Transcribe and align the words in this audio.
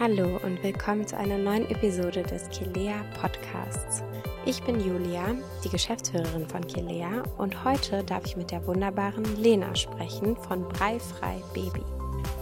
Hallo 0.00 0.38
und 0.44 0.62
willkommen 0.62 1.06
zu 1.06 1.16
einer 1.16 1.38
neuen 1.38 1.68
Episode 1.70 2.22
des 2.22 2.48
Kilea 2.50 3.04
Podcasts. 3.20 4.04
Ich 4.46 4.62
bin 4.62 4.80
Julia, 4.80 5.34
die 5.64 5.68
Geschäftsführerin 5.68 6.46
von 6.46 6.64
Kilea 6.64 7.24
und 7.36 7.64
heute 7.64 8.04
darf 8.04 8.24
ich 8.24 8.36
mit 8.36 8.52
der 8.52 8.64
wunderbaren 8.66 9.24
Lena 9.42 9.74
sprechen 9.74 10.36
von 10.36 10.68
Breifrei 10.68 11.42
Baby. 11.52 11.82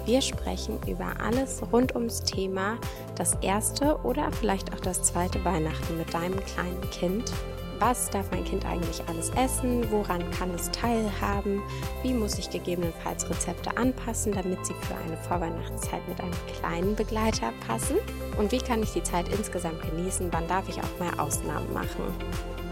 Wir 0.04 0.20
sprechen 0.20 0.78
über 0.86 1.18
alles 1.18 1.62
rund 1.72 1.94
ums 1.94 2.22
Thema 2.22 2.78
das 3.16 3.34
erste 3.40 3.96
oder 4.04 4.30
vielleicht 4.32 4.74
auch 4.74 4.80
das 4.80 5.02
zweite 5.02 5.42
Weihnachten 5.44 5.96
mit 5.96 6.12
deinem 6.12 6.38
kleinen 6.44 6.82
Kind 6.90 7.32
was 7.80 8.10
darf 8.10 8.30
mein 8.30 8.44
Kind 8.44 8.64
eigentlich 8.64 9.02
alles 9.08 9.30
essen? 9.30 9.90
Woran 9.90 10.30
kann 10.30 10.50
es 10.50 10.70
teilhaben? 10.70 11.62
Wie 12.02 12.14
muss 12.14 12.38
ich 12.38 12.50
gegebenenfalls 12.50 13.28
Rezepte 13.28 13.76
anpassen, 13.76 14.32
damit 14.32 14.64
sie 14.64 14.74
für 14.74 14.94
eine 14.94 15.16
Vorweihnachtszeit 15.16 16.06
mit 16.08 16.20
einem 16.20 16.32
kleinen 16.58 16.96
Begleiter 16.96 17.52
passen? 17.66 17.96
Und 18.38 18.52
wie 18.52 18.58
kann 18.58 18.82
ich 18.82 18.92
die 18.92 19.02
Zeit 19.02 19.28
insgesamt 19.28 19.82
genießen? 19.82 20.32
Wann 20.32 20.48
darf 20.48 20.68
ich 20.68 20.78
auch 20.78 21.00
mehr 21.00 21.20
Ausnahmen 21.20 21.72
machen? 21.72 22.04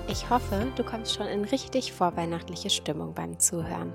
Ich 0.09 0.29
hoffe, 0.31 0.67
du 0.77 0.85
kommst 0.85 1.15
schon 1.15 1.27
in 1.27 1.45
richtig 1.45 1.93
vorweihnachtliche 1.93 2.71
Stimmung 2.71 3.15
beim 3.15 3.39
Zuhören. 3.39 3.93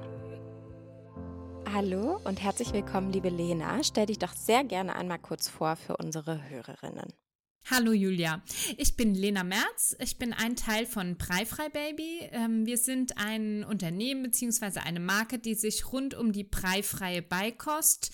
Hallo 1.73 2.20
und 2.23 2.41
herzlich 2.41 2.73
willkommen, 2.73 3.12
liebe 3.12 3.29
Lena. 3.29 3.84
Stell 3.84 4.07
dich 4.07 4.20
doch 4.20 4.34
sehr 4.34 4.63
gerne 4.63 4.95
einmal 4.95 5.20
kurz 5.20 5.48
vor 5.48 5.76
für 5.76 5.98
unsere 5.98 6.49
Hörerinnen. 6.49 7.13
Hallo 7.66 7.94
Julia, 7.94 8.41
ich 8.77 8.95
bin 8.95 9.13
Lena 9.13 9.44
Merz, 9.44 9.95
ich 9.99 10.18
bin 10.18 10.34
ein 10.34 10.55
Teil 10.55 10.88
von 10.88 11.18
Breifrei 11.18 11.70
Baby. 11.70 12.27
Ähm, 12.32 12.66
wir 12.66 12.77
sind 12.77 13.18
ein 13.18 13.63
Unternehmen 13.63 14.23
bzw. 14.23 14.80
eine 14.80 14.99
Marke, 14.99 15.38
die 15.38 15.54
sich 15.54 15.91
rund 15.91 16.16
um 16.16 16.32
die 16.32 16.44
breifreie 16.44 17.22
Beikost 17.22 18.12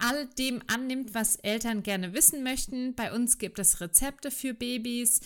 all 0.00 0.26
dem 0.38 0.62
annimmt, 0.66 1.14
was 1.14 1.36
Eltern 1.36 1.82
gerne 1.82 2.14
wissen 2.14 2.42
möchten. 2.42 2.94
Bei 2.94 3.12
uns 3.12 3.38
gibt 3.38 3.58
es 3.58 3.80
Rezepte 3.80 4.30
für 4.30 4.54
Babys. 4.54 5.20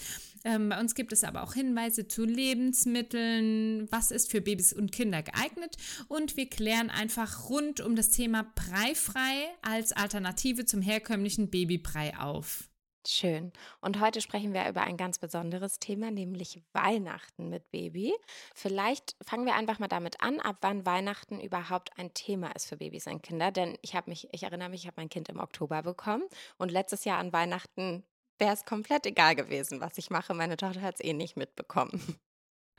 Ähm, 0.44 0.68
bei 0.68 0.80
uns 0.80 0.94
gibt 0.94 1.12
es 1.12 1.24
aber 1.24 1.42
auch 1.42 1.54
Hinweise 1.54 2.06
zu 2.06 2.24
Lebensmitteln, 2.24 3.90
was 3.90 4.10
ist 4.10 4.30
für 4.30 4.40
Babys 4.40 4.72
und 4.72 4.92
Kinder 4.92 5.22
geeignet. 5.22 5.76
Und 6.08 6.36
wir 6.36 6.48
klären 6.48 6.90
einfach 6.90 7.48
rund 7.48 7.80
um 7.80 7.96
das 7.96 8.10
Thema 8.10 8.50
Breifrei 8.54 9.48
als 9.62 9.92
Alternative 9.92 10.64
zum 10.64 10.80
herkömmlichen 10.80 11.50
Babybrei 11.50 12.16
auf. 12.18 12.68
Schön. 13.10 13.54
Und 13.80 14.00
heute 14.00 14.20
sprechen 14.20 14.52
wir 14.52 14.68
über 14.68 14.82
ein 14.82 14.98
ganz 14.98 15.18
besonderes 15.18 15.78
Thema, 15.78 16.10
nämlich 16.10 16.60
Weihnachten 16.74 17.48
mit 17.48 17.70
Baby. 17.70 18.14
Vielleicht 18.54 19.16
fangen 19.24 19.46
wir 19.46 19.54
einfach 19.54 19.78
mal 19.78 19.88
damit 19.88 20.20
an, 20.20 20.40
ab 20.40 20.58
wann 20.60 20.84
Weihnachten 20.84 21.40
überhaupt 21.40 21.98
ein 21.98 22.12
Thema 22.12 22.54
ist 22.54 22.66
für 22.66 22.76
Babys 22.76 23.06
und 23.06 23.22
Kinder. 23.22 23.50
Denn 23.50 23.78
ich 23.80 23.94
habe 23.94 24.10
mich, 24.10 24.28
ich 24.32 24.42
erinnere 24.42 24.68
mich, 24.68 24.82
ich 24.82 24.88
habe 24.88 25.00
mein 25.00 25.08
Kind 25.08 25.30
im 25.30 25.40
Oktober 25.40 25.82
bekommen 25.82 26.24
und 26.58 26.70
letztes 26.70 27.06
Jahr 27.06 27.16
an 27.16 27.32
Weihnachten 27.32 28.04
wäre 28.38 28.52
es 28.52 28.66
komplett 28.66 29.06
egal 29.06 29.34
gewesen, 29.34 29.80
was 29.80 29.96
ich 29.96 30.10
mache. 30.10 30.34
Meine 30.34 30.58
Tochter 30.58 30.82
hat 30.82 30.96
es 30.96 31.00
eh 31.00 31.14
nicht 31.14 31.34
mitbekommen. 31.38 32.18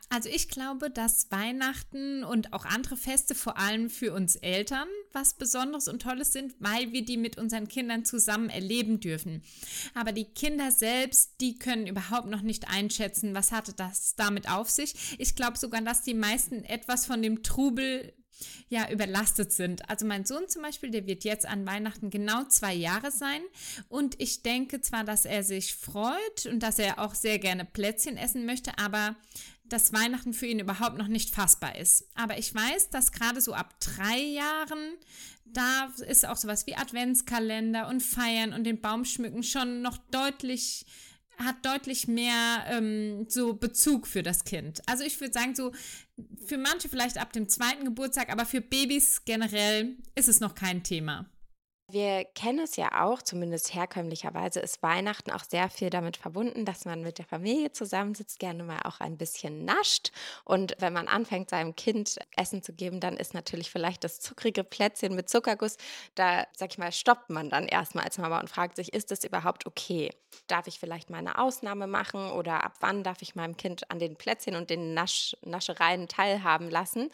Also 0.09 0.27
ich 0.29 0.49
glaube, 0.49 0.89
dass 0.89 1.29
Weihnachten 1.29 2.23
und 2.23 2.52
auch 2.53 2.65
andere 2.65 2.97
Feste 2.97 3.35
vor 3.35 3.57
allem 3.57 3.89
für 3.89 4.13
uns 4.13 4.35
Eltern 4.35 4.88
was 5.11 5.35
Besonderes 5.35 5.88
und 5.88 6.02
Tolles 6.02 6.31
sind, 6.31 6.55
weil 6.59 6.91
wir 6.91 7.03
die 7.03 7.17
mit 7.17 7.38
unseren 7.38 7.67
Kindern 7.67 8.05
zusammen 8.05 8.49
erleben 8.49 8.99
dürfen. 8.99 9.43
Aber 9.93 10.11
die 10.11 10.25
Kinder 10.25 10.71
selbst, 10.71 11.41
die 11.41 11.57
können 11.57 11.87
überhaupt 11.87 12.27
noch 12.27 12.41
nicht 12.41 12.69
einschätzen, 12.69 13.33
was 13.35 13.52
hatte 13.52 13.73
das 13.73 14.15
damit 14.15 14.49
auf 14.49 14.69
sich. 14.69 14.93
Ich 15.19 15.35
glaube 15.35 15.57
sogar, 15.57 15.81
dass 15.81 16.03
die 16.03 16.13
meisten 16.13 16.63
etwas 16.63 17.05
von 17.05 17.21
dem 17.21 17.43
Trubel 17.43 18.13
ja, 18.69 18.89
überlastet 18.89 19.52
sind. 19.52 19.89
Also 19.89 20.05
mein 20.05 20.25
Sohn 20.25 20.47
zum 20.47 20.61
Beispiel, 20.61 20.91
der 20.91 21.05
wird 21.05 21.23
jetzt 21.23 21.45
an 21.45 21.65
Weihnachten 21.65 22.09
genau 22.09 22.43
zwei 22.45 22.73
Jahre 22.73 23.11
sein. 23.11 23.41
Und 23.89 24.19
ich 24.21 24.43
denke 24.43 24.81
zwar, 24.81 25.03
dass 25.03 25.25
er 25.25 25.43
sich 25.43 25.76
freut 25.76 26.45
und 26.45 26.61
dass 26.61 26.80
er 26.80 26.99
auch 26.99 27.15
sehr 27.15 27.39
gerne 27.39 27.65
Plätzchen 27.65 28.17
essen 28.17 28.45
möchte, 28.45 28.77
aber 28.77 29.15
dass 29.69 29.93
Weihnachten 29.93 30.33
für 30.33 30.45
ihn 30.45 30.59
überhaupt 30.59 30.97
noch 30.97 31.07
nicht 31.07 31.33
fassbar 31.33 31.75
ist. 31.75 32.09
Aber 32.15 32.37
ich 32.37 32.53
weiß, 32.53 32.89
dass 32.89 33.11
gerade 33.11 33.41
so 33.41 33.53
ab 33.53 33.80
drei 33.80 34.17
Jahren, 34.17 34.93
da 35.45 35.91
ist 36.07 36.27
auch 36.27 36.37
sowas 36.37 36.67
wie 36.67 36.75
Adventskalender 36.75 37.87
und 37.87 38.02
Feiern 38.02 38.53
und 38.53 38.63
den 38.65 38.81
Baum 38.81 39.05
schmücken 39.05 39.43
schon 39.43 39.81
noch 39.81 39.97
deutlich 40.11 40.85
hat 41.39 41.65
deutlich 41.65 42.08
mehr 42.08 42.65
ähm, 42.67 43.25
so 43.29 43.53
Bezug 43.53 44.08
für 44.08 44.23
das 44.23 44.43
Kind. 44.43 44.81
Also 44.87 45.03
ich 45.05 45.19
würde 45.21 45.33
sagen, 45.33 45.55
so 45.55 45.71
für 46.45 46.58
manche 46.58 46.89
vielleicht 46.89 47.17
ab 47.17 47.31
dem 47.31 47.47
zweiten 47.47 47.85
Geburtstag, 47.85 48.29
aber 48.29 48.45
für 48.45 48.61
Babys 48.61 49.23
generell 49.23 49.95
ist 50.15 50.27
es 50.27 50.41
noch 50.41 50.53
kein 50.53 50.83
Thema. 50.83 51.29
Wir 51.92 52.23
kennen 52.36 52.60
es 52.60 52.76
ja 52.76 53.04
auch, 53.04 53.23
zumindest 53.23 53.73
herkömmlicherweise 53.73 54.60
ist 54.60 54.83
Weihnachten 54.83 55.32
auch 55.32 55.44
sehr 55.44 55.72
viel 55.72 55.89
damit 55.89 56.17
verbunden, 56.17 56.64
dass 56.64 56.86
man 56.86 57.02
mit 57.02 57.17
der 57.17 57.26
Familie 57.26 57.72
zusammensitzt, 57.72 58.38
gerne 58.38 58.64
mal 58.64 58.82
auch 58.83 59.00
ein 59.00 59.17
bisschen 59.17 59.66
nascht. 59.66 60.11
Und 60.45 60.76
wenn 60.77 60.94
man 60.94 61.08
anfängt, 61.08 61.50
seinem 61.50 61.76
Kind 61.76 62.20
Essen 62.38 62.61
zu 62.61 62.73
geben, 62.73 63.00
dann 63.00 63.17
ist 63.17 63.33
natürlich 63.33 63.72
vielleicht 63.72 64.04
das 64.04 64.20
zuckrige 64.20 64.64
Plätzchen 64.64 65.16
mit 65.16 65.30
Zuckerguss, 65.30 65.77
da, 66.14 66.45
sag 66.55 66.70
ich 66.70 66.77
mal, 66.77 66.92
stoppt 66.92 67.32
man 67.32 67.50
dann 67.50 67.67
erstmal 67.67 68.04
als 68.04 68.20
Mama 68.20 68.39
und 68.39 68.52
fragt 68.52 68.76
sich, 68.76 68.94
ist 68.94 69.10
das 69.10 69.23
überhaupt 69.23 69.66
okay? 69.66 70.11
Darf 70.45 70.67
ich 70.67 70.80
vielleicht 70.80 71.10
mal 71.10 71.17
eine 71.17 71.39
Ausnahme 71.39 71.88
machen 71.88 72.30
oder 72.33 72.64
ab 72.64 72.76
wann 72.82 73.04
darf 73.04 73.23
ich 73.23 73.33
meinem 73.33 73.58
Kind 73.58 73.89
an 73.89 73.98
den 73.98 74.16
Plätzchen 74.16 74.56
und 74.56 74.70
den 74.70 74.94
Nasch 74.94 75.36
Naschereien 75.42 76.08
teilhaben 76.08 76.70
lassen? 76.70 77.10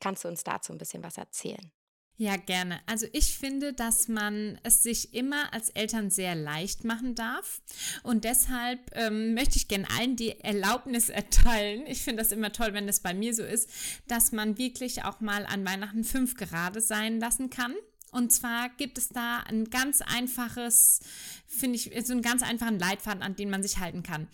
Kannst 0.00 0.22
du 0.22 0.28
uns 0.28 0.44
dazu 0.44 0.72
ein 0.72 0.78
bisschen 0.78 1.02
was 1.02 1.18
erzählen? 1.18 1.72
Ja, 2.20 2.36
gerne. 2.36 2.80
Also 2.84 3.06
ich 3.14 3.38
finde, 3.38 3.72
dass 3.72 4.06
man 4.06 4.60
es 4.62 4.82
sich 4.82 5.14
immer 5.14 5.54
als 5.54 5.70
Eltern 5.70 6.10
sehr 6.10 6.34
leicht 6.34 6.84
machen 6.84 7.14
darf. 7.14 7.62
Und 8.02 8.24
deshalb 8.24 8.78
ähm, 8.92 9.32
möchte 9.32 9.56
ich 9.56 9.68
gerne 9.68 9.88
allen 9.98 10.16
die 10.16 10.38
Erlaubnis 10.38 11.08
erteilen. 11.08 11.86
Ich 11.86 12.02
finde 12.02 12.22
das 12.22 12.30
immer 12.30 12.52
toll, 12.52 12.74
wenn 12.74 12.86
das 12.86 13.00
bei 13.00 13.14
mir 13.14 13.34
so 13.34 13.42
ist, 13.42 13.70
dass 14.06 14.32
man 14.32 14.58
wirklich 14.58 15.02
auch 15.02 15.20
mal 15.20 15.46
an 15.46 15.64
Weihnachten 15.64 16.04
fünf 16.04 16.34
gerade 16.34 16.82
sein 16.82 17.20
lassen 17.20 17.48
kann. 17.48 17.74
Und 18.12 18.32
zwar 18.32 18.68
gibt 18.70 18.98
es 18.98 19.08
da 19.08 19.40
ein 19.40 19.70
ganz 19.70 20.00
einfaches, 20.02 21.00
finde 21.46 21.76
ich, 21.76 21.90
so 22.04 22.12
einen 22.12 22.22
ganz 22.22 22.42
einfachen 22.42 22.78
Leitfaden, 22.78 23.22
an 23.22 23.36
den 23.36 23.50
man 23.50 23.62
sich 23.62 23.78
halten 23.78 24.02
kann. 24.02 24.28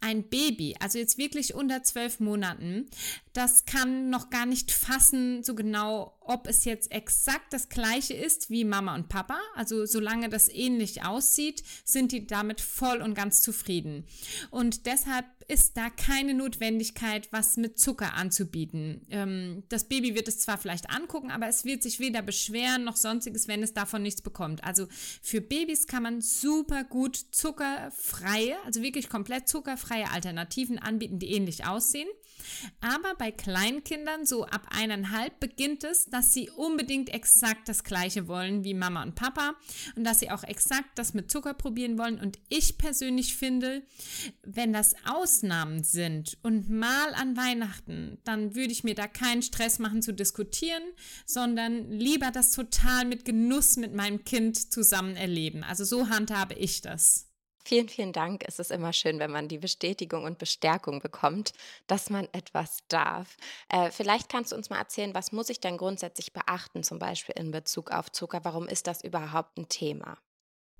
Ein 0.00 0.28
Baby, 0.28 0.76
also 0.80 0.98
jetzt 0.98 1.18
wirklich 1.18 1.54
unter 1.54 1.82
zwölf 1.82 2.20
Monaten, 2.20 2.88
das 3.32 3.64
kann 3.64 4.10
noch 4.10 4.30
gar 4.30 4.46
nicht 4.46 4.72
fassen, 4.72 5.44
so 5.44 5.54
genau, 5.54 6.16
ob 6.20 6.46
es 6.48 6.64
jetzt 6.64 6.90
exakt 6.92 7.52
das 7.52 7.68
gleiche 7.68 8.14
ist 8.14 8.50
wie 8.50 8.64
Mama 8.64 8.94
und 8.94 9.08
Papa. 9.08 9.38
Also 9.54 9.86
solange 9.86 10.28
das 10.28 10.48
ähnlich 10.48 11.04
aussieht, 11.04 11.62
sind 11.84 12.12
die 12.12 12.26
damit 12.26 12.60
voll 12.60 13.02
und 13.02 13.14
ganz 13.14 13.40
zufrieden. 13.40 14.04
Und 14.50 14.86
deshalb 14.86 15.26
ist 15.48 15.76
da 15.76 15.90
keine 15.90 16.34
Notwendigkeit, 16.34 17.28
was 17.32 17.56
mit 17.56 17.78
Zucker 17.78 18.14
anzubieten. 18.14 19.06
Ähm, 19.10 19.64
das 19.68 19.84
Baby 19.84 20.14
wird 20.14 20.28
es 20.28 20.38
zwar 20.38 20.58
vielleicht 20.58 20.90
angucken, 20.90 21.30
aber 21.30 21.48
es 21.48 21.64
wird 21.64 21.82
sich 21.82 21.98
weder 21.98 22.22
beschweren 22.22 22.84
noch 22.84 22.96
sonstiges, 23.20 23.48
wenn 23.48 23.62
es 23.62 23.74
davon 23.74 24.02
nichts 24.02 24.22
bekommt. 24.22 24.64
Also 24.64 24.86
für 25.22 25.40
Babys 25.40 25.86
kann 25.86 26.02
man 26.02 26.20
super 26.22 26.84
gut 26.84 27.16
zuckerfreie, 27.30 28.56
also 28.64 28.82
wirklich 28.82 29.08
komplett 29.08 29.48
zuckerfreie 29.48 30.10
Alternativen 30.10 30.78
anbieten, 30.78 31.18
die 31.18 31.32
ähnlich 31.32 31.66
aussehen. 31.66 32.08
Aber 32.80 33.14
bei 33.14 33.30
Kleinkindern, 33.30 34.26
so 34.26 34.44
ab 34.44 34.66
eineinhalb, 34.70 35.40
beginnt 35.40 35.84
es, 35.84 36.06
dass 36.06 36.32
sie 36.32 36.50
unbedingt 36.50 37.12
exakt 37.12 37.68
das 37.68 37.84
Gleiche 37.84 38.28
wollen 38.28 38.64
wie 38.64 38.74
Mama 38.74 39.02
und 39.02 39.14
Papa 39.14 39.54
und 39.96 40.04
dass 40.04 40.20
sie 40.20 40.30
auch 40.30 40.44
exakt 40.44 40.90
das 40.96 41.14
mit 41.14 41.30
Zucker 41.30 41.54
probieren 41.54 41.98
wollen. 41.98 42.18
Und 42.18 42.38
ich 42.48 42.78
persönlich 42.78 43.36
finde, 43.36 43.82
wenn 44.42 44.72
das 44.72 44.94
Ausnahmen 45.06 45.84
sind 45.84 46.38
und 46.42 46.68
mal 46.70 47.14
an 47.14 47.36
Weihnachten, 47.36 48.18
dann 48.24 48.54
würde 48.54 48.72
ich 48.72 48.84
mir 48.84 48.94
da 48.94 49.06
keinen 49.06 49.42
Stress 49.42 49.78
machen 49.78 50.02
zu 50.02 50.12
diskutieren, 50.12 50.82
sondern 51.26 51.90
lieber 51.90 52.30
das 52.30 52.52
total 52.52 53.04
mit 53.04 53.24
Genuss 53.24 53.76
mit 53.76 53.94
meinem 53.94 54.24
Kind 54.24 54.72
zusammen 54.72 55.16
erleben. 55.16 55.62
Also 55.64 55.84
so 55.84 56.08
handhabe 56.08 56.54
ich 56.54 56.80
das. 56.80 57.29
Vielen, 57.64 57.88
vielen 57.88 58.12
Dank. 58.12 58.42
Es 58.46 58.58
ist 58.58 58.70
immer 58.70 58.92
schön, 58.92 59.18
wenn 59.18 59.30
man 59.30 59.48
die 59.48 59.58
Bestätigung 59.58 60.24
und 60.24 60.38
Bestärkung 60.38 61.00
bekommt, 61.00 61.52
dass 61.86 62.10
man 62.10 62.28
etwas 62.32 62.78
darf. 62.88 63.36
Äh, 63.68 63.90
vielleicht 63.90 64.28
kannst 64.28 64.52
du 64.52 64.56
uns 64.56 64.70
mal 64.70 64.78
erzählen, 64.78 65.14
was 65.14 65.32
muss 65.32 65.50
ich 65.50 65.60
denn 65.60 65.76
grundsätzlich 65.76 66.32
beachten, 66.32 66.82
zum 66.82 66.98
Beispiel 66.98 67.34
in 67.38 67.50
Bezug 67.50 67.90
auf 67.90 68.10
Zucker? 68.10 68.40
Warum 68.44 68.66
ist 68.66 68.86
das 68.86 69.04
überhaupt 69.04 69.58
ein 69.58 69.68
Thema? 69.68 70.16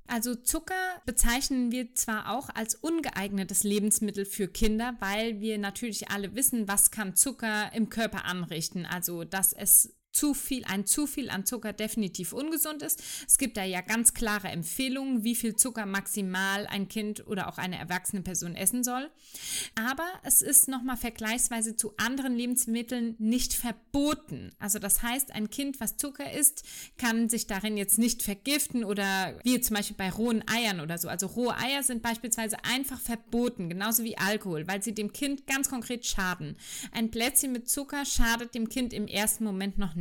Also 0.06 0.34
Zucker 0.34 1.00
bezeichnen 1.06 1.70
wir 1.70 1.94
zwar 1.94 2.36
auch 2.36 2.48
als 2.52 2.74
ungeeignetes 2.74 3.62
Lebensmittel 3.62 4.24
für 4.24 4.48
Kinder, 4.48 4.96
weil 4.98 5.38
wir 5.38 5.56
natürlich 5.56 6.10
alle 6.10 6.34
wissen, 6.34 6.66
was 6.66 6.90
kann 6.90 7.14
Zucker 7.14 7.72
im 7.74 7.90
Körper 7.90 8.24
anrichten. 8.24 8.86
Also 8.86 9.22
dass 9.22 9.52
es 9.52 9.94
zu 10.12 10.34
viel, 10.34 10.64
ein 10.64 10.86
zu 10.86 11.06
viel 11.06 11.30
an 11.30 11.46
Zucker 11.46 11.72
definitiv 11.72 12.32
ungesund 12.32 12.82
ist. 12.82 13.02
Es 13.26 13.38
gibt 13.38 13.56
da 13.56 13.64
ja 13.64 13.80
ganz 13.80 14.14
klare 14.14 14.48
Empfehlungen, 14.48 15.24
wie 15.24 15.34
viel 15.34 15.56
Zucker 15.56 15.86
maximal 15.86 16.66
ein 16.66 16.88
Kind 16.88 17.26
oder 17.26 17.48
auch 17.48 17.58
eine 17.58 17.78
erwachsene 17.78 18.22
Person 18.22 18.54
essen 18.54 18.82
soll. 18.82 19.10
Aber 19.74 20.06
es 20.24 20.42
ist 20.42 20.68
nochmal 20.68 20.96
vergleichsweise 20.96 21.76
zu 21.76 21.94
anderen 21.96 22.34
Lebensmitteln 22.34 23.14
nicht 23.18 23.54
verboten. 23.54 24.50
Also 24.58 24.78
das 24.78 25.02
heißt, 25.02 25.32
ein 25.32 25.50
Kind, 25.50 25.80
was 25.80 25.96
Zucker 25.96 26.32
isst, 26.32 26.64
kann 26.98 27.28
sich 27.28 27.46
darin 27.46 27.76
jetzt 27.76 27.98
nicht 27.98 28.22
vergiften 28.22 28.84
oder 28.84 29.38
wie 29.44 29.60
zum 29.60 29.76
Beispiel 29.76 29.96
bei 29.96 30.10
rohen 30.10 30.42
Eiern 30.48 30.80
oder 30.80 30.98
so. 30.98 31.08
Also 31.08 31.26
rohe 31.28 31.56
Eier 31.56 31.82
sind 31.82 32.02
beispielsweise 32.02 32.56
einfach 32.64 33.00
verboten, 33.00 33.68
genauso 33.68 34.02
wie 34.02 34.18
Alkohol, 34.18 34.66
weil 34.66 34.82
sie 34.82 34.94
dem 34.94 35.12
Kind 35.12 35.46
ganz 35.46 35.68
konkret 35.68 36.04
schaden. 36.04 36.56
Ein 36.92 37.10
Plätzchen 37.10 37.52
mit 37.52 37.68
Zucker 37.68 38.04
schadet 38.04 38.54
dem 38.54 38.68
Kind 38.68 38.92
im 38.92 39.06
ersten 39.06 39.44
Moment 39.44 39.78
noch 39.78 39.94
nicht. 39.94 39.99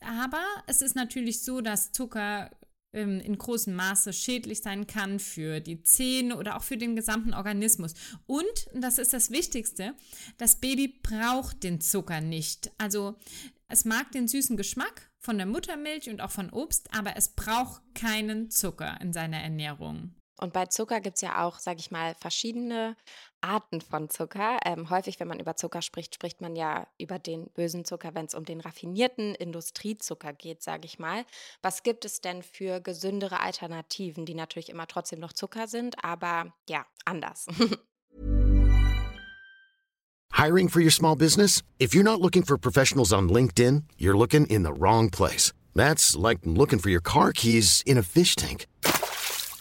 Aber 0.00 0.44
es 0.66 0.82
ist 0.82 0.94
natürlich 0.94 1.42
so, 1.42 1.60
dass 1.60 1.92
Zucker 1.92 2.50
ähm, 2.92 3.20
in 3.20 3.36
großem 3.36 3.74
Maße 3.74 4.12
schädlich 4.12 4.62
sein 4.62 4.86
kann 4.86 5.18
für 5.18 5.60
die 5.60 5.82
Zähne 5.82 6.36
oder 6.36 6.56
auch 6.56 6.62
für 6.62 6.76
den 6.76 6.96
gesamten 6.96 7.34
Organismus. 7.34 7.94
Und, 8.26 8.68
das 8.74 8.98
ist 8.98 9.12
das 9.12 9.30
Wichtigste, 9.30 9.94
das 10.38 10.56
Baby 10.56 10.88
braucht 11.02 11.62
den 11.64 11.80
Zucker 11.80 12.20
nicht. 12.20 12.70
Also 12.78 13.16
es 13.68 13.84
mag 13.84 14.10
den 14.12 14.28
süßen 14.28 14.56
Geschmack 14.56 15.10
von 15.18 15.36
der 15.36 15.46
Muttermilch 15.46 16.08
und 16.08 16.20
auch 16.20 16.30
von 16.30 16.50
Obst, 16.50 16.88
aber 16.94 17.16
es 17.16 17.28
braucht 17.28 17.82
keinen 17.94 18.50
Zucker 18.50 18.98
in 19.00 19.12
seiner 19.12 19.38
Ernährung. 19.38 20.14
Und 20.38 20.52
bei 20.52 20.66
Zucker 20.66 21.00
gibt 21.00 21.16
es 21.16 21.22
ja 21.22 21.44
auch, 21.44 21.58
sage 21.58 21.80
ich 21.80 21.90
mal, 21.90 22.14
verschiedene 22.14 22.96
Arten 23.40 23.80
von 23.80 24.08
Zucker. 24.08 24.58
Ähm, 24.64 24.88
häufig, 24.88 25.18
wenn 25.18 25.28
man 25.28 25.40
über 25.40 25.56
Zucker 25.56 25.82
spricht, 25.82 26.14
spricht 26.14 26.40
man 26.40 26.54
ja 26.54 26.86
über 26.96 27.18
den 27.18 27.46
bösen 27.50 27.84
Zucker, 27.84 28.14
wenn 28.14 28.26
es 28.26 28.34
um 28.34 28.44
den 28.44 28.60
raffinierten 28.60 29.34
Industriezucker 29.34 30.32
geht, 30.32 30.62
sage 30.62 30.86
ich 30.86 30.98
mal. 30.98 31.24
Was 31.60 31.82
gibt 31.82 32.04
es 32.04 32.20
denn 32.20 32.42
für 32.42 32.80
gesündere 32.80 33.40
Alternativen, 33.40 34.26
die 34.26 34.34
natürlich 34.34 34.68
immer 34.70 34.86
trotzdem 34.86 35.18
noch 35.18 35.32
Zucker 35.32 35.66
sind, 35.66 36.02
aber 36.04 36.52
ja, 36.68 36.86
anders? 37.04 37.46
Hiring 40.32 40.68
for 40.68 40.80
your 40.80 40.92
small 40.92 41.16
business? 41.16 41.64
If 41.80 41.94
you're 41.94 42.04
not 42.04 42.20
looking 42.20 42.44
for 42.44 42.56
professionals 42.56 43.12
on 43.12 43.28
LinkedIn, 43.28 43.82
you're 43.98 44.16
looking 44.16 44.46
in 44.46 44.62
the 44.62 44.72
wrong 44.72 45.10
place. 45.10 45.52
That's 45.74 46.14
like 46.14 46.38
looking 46.44 46.78
for 46.78 46.90
your 46.90 47.00
car 47.00 47.32
keys 47.32 47.82
in 47.84 47.98
a 47.98 48.02
fish 48.02 48.36
tank. 48.36 48.66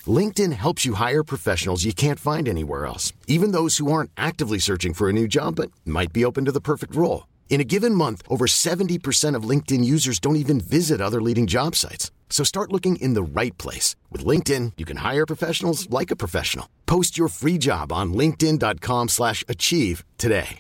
LinkedIn 0.07 0.53
helps 0.53 0.85
you 0.85 0.93
hire 0.93 1.23
professionals 1.23 1.83
you 1.83 1.93
can't 1.93 2.19
find 2.19 2.47
anywhere 2.47 2.85
else, 2.85 3.11
even 3.25 3.51
those 3.51 3.77
who 3.77 3.91
aren't 3.91 4.11
actively 4.15 4.59
searching 4.59 4.93
for 4.93 5.09
a 5.09 5.13
new 5.13 5.27
job 5.27 5.55
but 5.55 5.71
might 5.83 6.13
be 6.13 6.23
open 6.23 6.45
to 6.45 6.51
the 6.51 6.61
perfect 6.61 6.95
role. 6.95 7.25
In 7.49 7.59
a 7.59 7.65
given 7.65 7.95
month, 7.95 8.21
over 8.29 8.45
70% 8.45 9.35
of 9.35 9.49
LinkedIn 9.49 9.83
users 9.83 10.19
don't 10.19 10.35
even 10.35 10.59
visit 10.59 11.01
other 11.01 11.21
leading 11.21 11.47
job 11.47 11.75
sites. 11.75 12.11
So 12.29 12.43
start 12.43 12.71
looking 12.71 12.97
in 12.97 13.15
the 13.15 13.41
right 13.41 13.57
place. 13.57 13.95
With 14.11 14.23
LinkedIn, 14.23 14.73
you 14.77 14.85
can 14.85 14.97
hire 14.97 15.25
professionals 15.25 15.89
like 15.89 16.11
a 16.11 16.15
professional. 16.15 16.69
Post 16.85 17.17
your 17.17 17.29
free 17.29 17.57
job 17.57 17.91
on 17.91 18.13
linkedin.com 18.13 19.07
slash 19.09 19.43
achieve 19.47 20.03
today. 20.19 20.59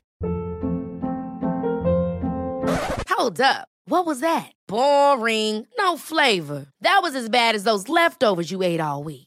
Hold 3.09 3.41
up. 3.41 3.67
What 3.89 4.05
was 4.05 4.19
that? 4.19 4.51
Boring. 4.67 5.65
No 5.77 5.97
flavor. 5.97 6.67
That 6.81 6.99
was 7.01 7.15
as 7.15 7.29
bad 7.29 7.55
as 7.55 7.63
those 7.63 7.89
leftovers 7.89 8.51
you 8.51 8.61
ate 8.61 8.79
all 8.79 9.03
week. 9.03 9.26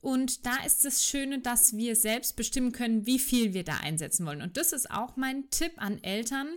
Und 0.00 0.46
da 0.46 0.64
ist 0.64 0.84
das 0.84 1.04
Schöne, 1.04 1.40
dass 1.40 1.76
wir 1.76 1.96
selbst 1.96 2.36
bestimmen 2.36 2.72
können, 2.72 3.06
wie 3.06 3.18
viel 3.18 3.52
wir 3.52 3.64
da 3.64 3.78
einsetzen 3.78 4.26
wollen. 4.26 4.42
Und 4.42 4.56
das 4.56 4.72
ist 4.72 4.90
auch 4.90 5.16
mein 5.16 5.50
Tipp 5.50 5.72
an 5.76 6.02
Eltern. 6.02 6.48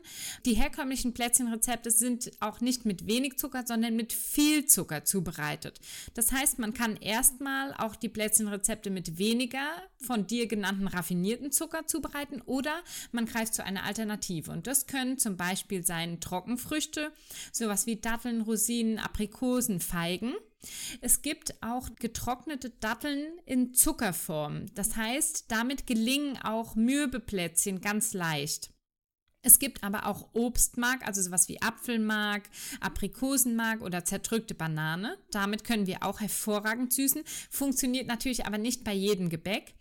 Die 0.46 0.54
herkömmlichen 0.54 1.14
Plätzchenrezepte 1.14 1.92
sind 1.92 2.32
auch 2.40 2.62
nicht 2.62 2.86
mit 2.86 3.08
wenig 3.08 3.38
Zucker, 3.38 3.64
sondern 3.66 3.96
mit 3.96 4.14
viel 4.14 4.66
Zucker 4.66 5.06
zubereitet. 5.06 5.80
Das 6.14 6.32
heißt, 6.32 6.60
man 6.60 6.74
kann 6.74 6.98
erstmal 6.98 7.74
auch 7.74 7.96
die 7.96 8.10
Plätzchenrezepte 8.10 8.90
mit 8.90 9.18
weniger 9.18 9.68
von 9.98 10.28
dir 10.28 10.48
genannten 10.48 10.88
raffinierten 10.88 11.52
Zucker 11.52 11.88
zubereiten 11.88 12.42
oder 12.46 12.82
man 13.12 13.26
greift 13.26 13.54
zu 13.54 13.64
einer 13.64 13.84
Alternative. 13.84 14.52
Und 14.52 14.68
das 14.68 14.88
können 14.88 15.18
zum 15.18 15.38
Beispiel 15.38 15.86
sein 15.86 16.20
Trockenfrüchte, 16.20 17.12
sowas 17.52 17.86
wie 17.86 17.96
Datteln, 17.96 18.42
Rosinen, 18.42 19.00
Aprikosen, 19.00 19.80
Feigen. 19.80 20.34
Es 21.02 21.22
gibt 21.22 21.56
auch 21.62 21.90
getrocknete 21.96 22.70
Datteln 22.70 23.28
in 23.46 23.74
Zuckerform. 23.74 24.68
Das 24.76 24.96
heißt, 24.96 25.46
damit 25.50 25.88
gelingen 25.88 26.38
auch 26.38 26.76
Mürbeplätzchen 26.76 27.82
ganz 27.82 28.14
leicht. 28.14 28.71
Es 29.44 29.58
gibt 29.58 29.84
aber 29.84 30.06
auch 30.06 30.30
Obstmark, 30.34 31.06
also 31.06 31.22
sowas 31.22 31.50
wie 31.50 31.62
Apfelmark, 31.62 32.44
Aprikosenmark 32.80 33.82
oder 33.82 34.06
zerdrückte 34.06 34.54
Banane. 34.54 35.18
Damit 35.32 35.64
können 35.64 35.88
wir 35.88 36.04
auch 36.04 36.20
hervorragend 36.20 36.94
süßen. 36.94 37.24
Funktioniert 37.50 38.08
natürlich 38.08 38.46
aber 38.46 38.60
nicht 38.60 38.84
bei 38.84 38.94
jedem 38.94 39.30
Gebäck. 39.30 39.74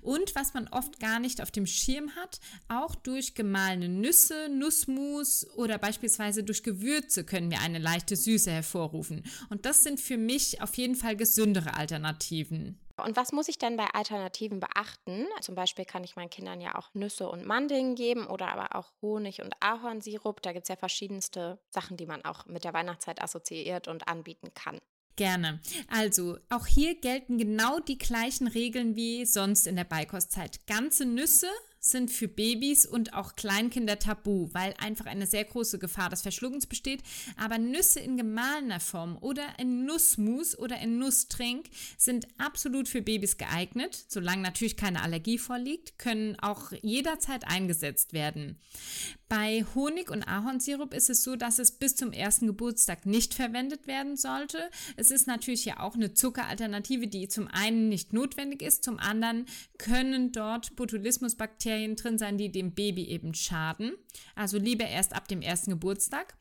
Und 0.00 0.34
was 0.34 0.54
man 0.54 0.68
oft 0.68 1.00
gar 1.00 1.20
nicht 1.20 1.40
auf 1.40 1.50
dem 1.50 1.66
Schirm 1.66 2.14
hat, 2.16 2.40
auch 2.68 2.94
durch 2.94 3.34
gemahlene 3.34 3.88
Nüsse, 3.88 4.48
Nussmus 4.50 5.46
oder 5.56 5.78
beispielsweise 5.78 6.42
durch 6.42 6.62
Gewürze 6.62 7.24
können 7.24 7.50
wir 7.50 7.60
eine 7.60 7.78
leichte 7.78 8.16
Süße 8.16 8.50
hervorrufen. 8.50 9.22
Und 9.48 9.64
das 9.66 9.82
sind 9.82 10.00
für 10.00 10.16
mich 10.16 10.60
auf 10.62 10.74
jeden 10.76 10.96
Fall 10.96 11.16
gesündere 11.16 11.74
Alternativen. 11.74 12.78
Und 13.04 13.16
was 13.16 13.32
muss 13.32 13.48
ich 13.48 13.58
denn 13.58 13.76
bei 13.76 13.86
Alternativen 13.92 14.60
beachten? 14.60 15.26
Zum 15.40 15.54
Beispiel 15.54 15.84
kann 15.84 16.04
ich 16.04 16.16
meinen 16.16 16.30
Kindern 16.30 16.60
ja 16.60 16.76
auch 16.76 16.94
Nüsse 16.94 17.28
und 17.28 17.44
Mandeln 17.44 17.94
geben 17.94 18.26
oder 18.26 18.48
aber 18.48 18.74
auch 18.74 18.92
Honig 19.02 19.42
und 19.42 19.54
Ahornsirup. 19.60 20.40
Da 20.42 20.52
gibt 20.52 20.64
es 20.64 20.68
ja 20.68 20.76
verschiedenste 20.76 21.58
Sachen, 21.68 21.96
die 21.96 22.06
man 22.06 22.24
auch 22.24 22.46
mit 22.46 22.64
der 22.64 22.72
Weihnachtszeit 22.72 23.22
assoziiert 23.22 23.86
und 23.88 24.08
anbieten 24.08 24.52
kann. 24.54 24.80
Gerne. 25.16 25.60
Also, 25.88 26.38
auch 26.50 26.66
hier 26.66 26.94
gelten 27.00 27.38
genau 27.38 27.80
die 27.80 27.96
gleichen 27.96 28.46
Regeln 28.46 28.96
wie 28.96 29.24
sonst 29.24 29.66
in 29.66 29.76
der 29.76 29.84
Beikostzeit. 29.84 30.66
Ganze 30.66 31.06
Nüsse 31.06 31.48
sind 31.90 32.10
für 32.10 32.28
Babys 32.28 32.86
und 32.86 33.14
auch 33.14 33.36
Kleinkinder 33.36 33.98
tabu, 33.98 34.48
weil 34.52 34.74
einfach 34.78 35.06
eine 35.06 35.26
sehr 35.26 35.44
große 35.44 35.78
Gefahr 35.78 36.10
des 36.10 36.22
Verschluckens 36.22 36.66
besteht. 36.66 37.02
Aber 37.36 37.58
Nüsse 37.58 38.00
in 38.00 38.16
gemahlener 38.16 38.80
Form 38.80 39.18
oder 39.20 39.44
in 39.58 39.84
Nussmus 39.84 40.58
oder 40.58 40.78
in 40.80 40.98
Nusstrink 40.98 41.66
sind 41.98 42.26
absolut 42.38 42.88
für 42.88 43.02
Babys 43.02 43.36
geeignet. 43.36 44.04
Solange 44.08 44.42
natürlich 44.42 44.76
keine 44.76 45.02
Allergie 45.02 45.38
vorliegt, 45.38 45.98
können 45.98 46.38
auch 46.40 46.72
jederzeit 46.82 47.46
eingesetzt 47.46 48.12
werden. 48.12 48.58
Bei 49.28 49.64
Honig 49.74 50.08
und 50.08 50.22
Ahornsirup 50.22 50.94
ist 50.94 51.10
es 51.10 51.24
so, 51.24 51.34
dass 51.34 51.58
es 51.58 51.72
bis 51.72 51.96
zum 51.96 52.12
ersten 52.12 52.46
Geburtstag 52.46 53.06
nicht 53.06 53.34
verwendet 53.34 53.88
werden 53.88 54.16
sollte. 54.16 54.70
Es 54.96 55.10
ist 55.10 55.26
natürlich 55.26 55.64
ja 55.64 55.80
auch 55.80 55.96
eine 55.96 56.14
Zuckeralternative, 56.14 57.08
die 57.08 57.26
zum 57.26 57.48
einen 57.48 57.88
nicht 57.88 58.12
notwendig 58.12 58.62
ist, 58.62 58.84
zum 58.84 59.00
anderen 59.00 59.46
können 59.78 60.30
dort 60.30 60.76
Botulismusbakterien 60.76 61.75
drin 61.96 62.18
sein, 62.18 62.38
die 62.38 62.50
dem 62.50 62.72
Baby 62.72 63.04
eben 63.04 63.34
schaden. 63.34 63.92
Also 64.34 64.58
lieber 64.58 64.86
erst 64.86 65.14
ab 65.14 65.28
dem 65.28 65.42
ersten 65.42 65.70
Geburtstag. 65.70 66.34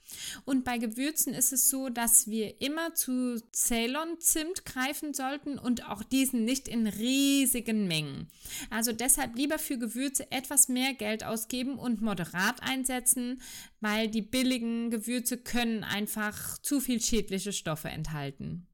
Und 0.46 0.64
bei 0.64 0.78
Gewürzen 0.78 1.34
ist 1.34 1.54
es 1.54 1.70
so, 1.70 1.90
dass 1.90 2.28
wir 2.28 2.62
immer 2.62 2.94
zu 2.94 3.42
Ceylon-Zimt 3.52 4.66
greifen 4.66 5.14
sollten 5.14 5.58
und 5.58 5.90
auch 5.90 6.04
diesen 6.04 6.46
nicht 6.46 6.68
in 6.68 6.88
riesigen 6.88 7.88
Mengen. 7.88 8.28
Also 8.70 8.92
deshalb 8.92 9.36
lieber 9.36 9.60
für 9.60 9.78
Gewürze 9.78 10.32
etwas 10.32 10.68
mehr 10.68 10.94
Geld 10.94 11.24
ausgeben 11.24 11.78
und 11.78 12.02
moderat 12.02 12.62
einsetzen, 12.62 13.42
weil 13.82 14.08
die 14.08 14.22
billigen 14.22 14.90
Gewürze 14.92 15.38
können 15.38 15.84
einfach 15.84 16.58
zu 16.60 16.80
viel 16.80 17.02
schädliche 17.02 17.54
Stoffe 17.54 17.90
enthalten. 17.90 18.68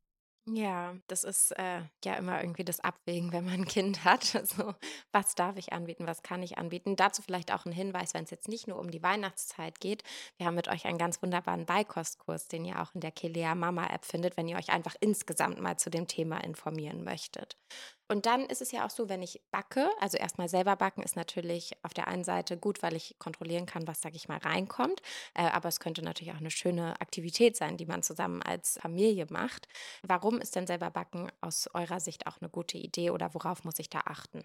Ja, 0.48 0.96
das 1.08 1.24
ist 1.24 1.52
äh, 1.52 1.84
ja 2.04 2.16
immer 2.16 2.42
irgendwie 2.42 2.64
das 2.66 2.80
Abwägen, 2.80 3.32
wenn 3.32 3.46
man 3.46 3.54
ein 3.62 3.66
Kind 3.66 4.04
hat. 4.04 4.34
Also, 4.42 4.74
was 5.12 5.36
darf 5.36 5.56
ich 5.58 5.72
anbieten, 5.72 6.08
was 6.08 6.24
kann 6.24 6.42
ich 6.42 6.58
anbieten? 6.58 6.96
Dazu 6.96 7.22
vielleicht 7.22 7.54
auch 7.54 7.66
ein 7.66 7.72
Hinweis, 7.72 8.16
wenn 8.16 8.24
es 8.24 8.32
jetzt 8.32 8.48
nicht 8.48 8.68
nur 8.68 8.80
um 8.80 8.90
die 8.90 9.04
Weihnachtszeit 9.04 9.80
geht. 9.80 10.04
Wir 10.38 10.48
haben 10.48 10.56
mit 10.56 10.68
euch 10.68 10.86
einen 10.86 10.98
ganz 10.98 11.22
wunderbaren 11.22 11.66
Beikostkurs, 11.68 12.48
den 12.48 12.66
ihr 12.66 12.82
auch 12.82 12.96
in 12.96 13.02
der 13.02 13.12
Kelea 13.12 13.54
Mama 13.54 13.86
App 13.88 14.04
findet, 14.04 14.36
wenn 14.36 14.48
ihr 14.48 14.58
euch 14.58 14.72
einfach 14.72 14.96
insgesamt 15.00 15.62
mal 15.62 15.78
zu 15.78 15.92
dem 15.92 16.08
Thema 16.08 16.44
informieren 16.44 17.04
möchtet. 17.04 17.58
Und 18.12 18.26
dann 18.26 18.46
ist 18.46 18.62
es 18.62 18.74
ja 18.74 18.86
auch 18.86 18.90
so, 18.90 19.08
wenn 19.08 19.22
ich 19.22 19.42
backe, 19.52 19.90
also 20.02 20.18
erstmal 20.18 20.50
selber 20.50 20.76
backen 20.76 21.02
ist 21.02 21.16
natürlich 21.16 21.78
auf 21.82 21.94
der 21.94 22.10
einen 22.10 22.26
Seite 22.26 22.58
gut, 22.58 22.84
weil 22.84 22.94
ich 22.98 23.16
kontrollieren 23.20 23.66
kann, 23.66 23.88
was, 23.88 24.02
sag 24.02 24.16
ich 24.16 24.28
mal, 24.28 24.38
reinkommt. 24.38 25.02
Äh, 25.34 25.44
aber 25.44 25.70
es 25.70 25.80
könnte 25.80 26.02
natürlich 26.02 26.34
auch 26.34 26.40
eine 26.42 26.52
schöne 26.52 27.00
Aktivität 27.00 27.56
sein, 27.56 27.78
die 27.78 27.86
man 27.86 28.04
zusammen 28.04 28.44
als 28.44 28.78
Familie 28.82 29.28
macht. 29.30 29.70
Warum 30.04 30.42
ist 30.42 30.58
denn 30.58 30.68
selber 30.68 30.92
backen 30.92 31.32
aus 31.40 31.70
eurer 31.74 32.02
Sicht 32.02 32.28
auch 32.28 32.42
eine 32.42 32.50
gute 32.50 32.78
Idee 32.78 33.12
oder 33.12 33.34
worauf 33.34 33.64
muss 33.64 33.80
ich 33.80 33.90
da 33.90 34.02
achten? 34.04 34.44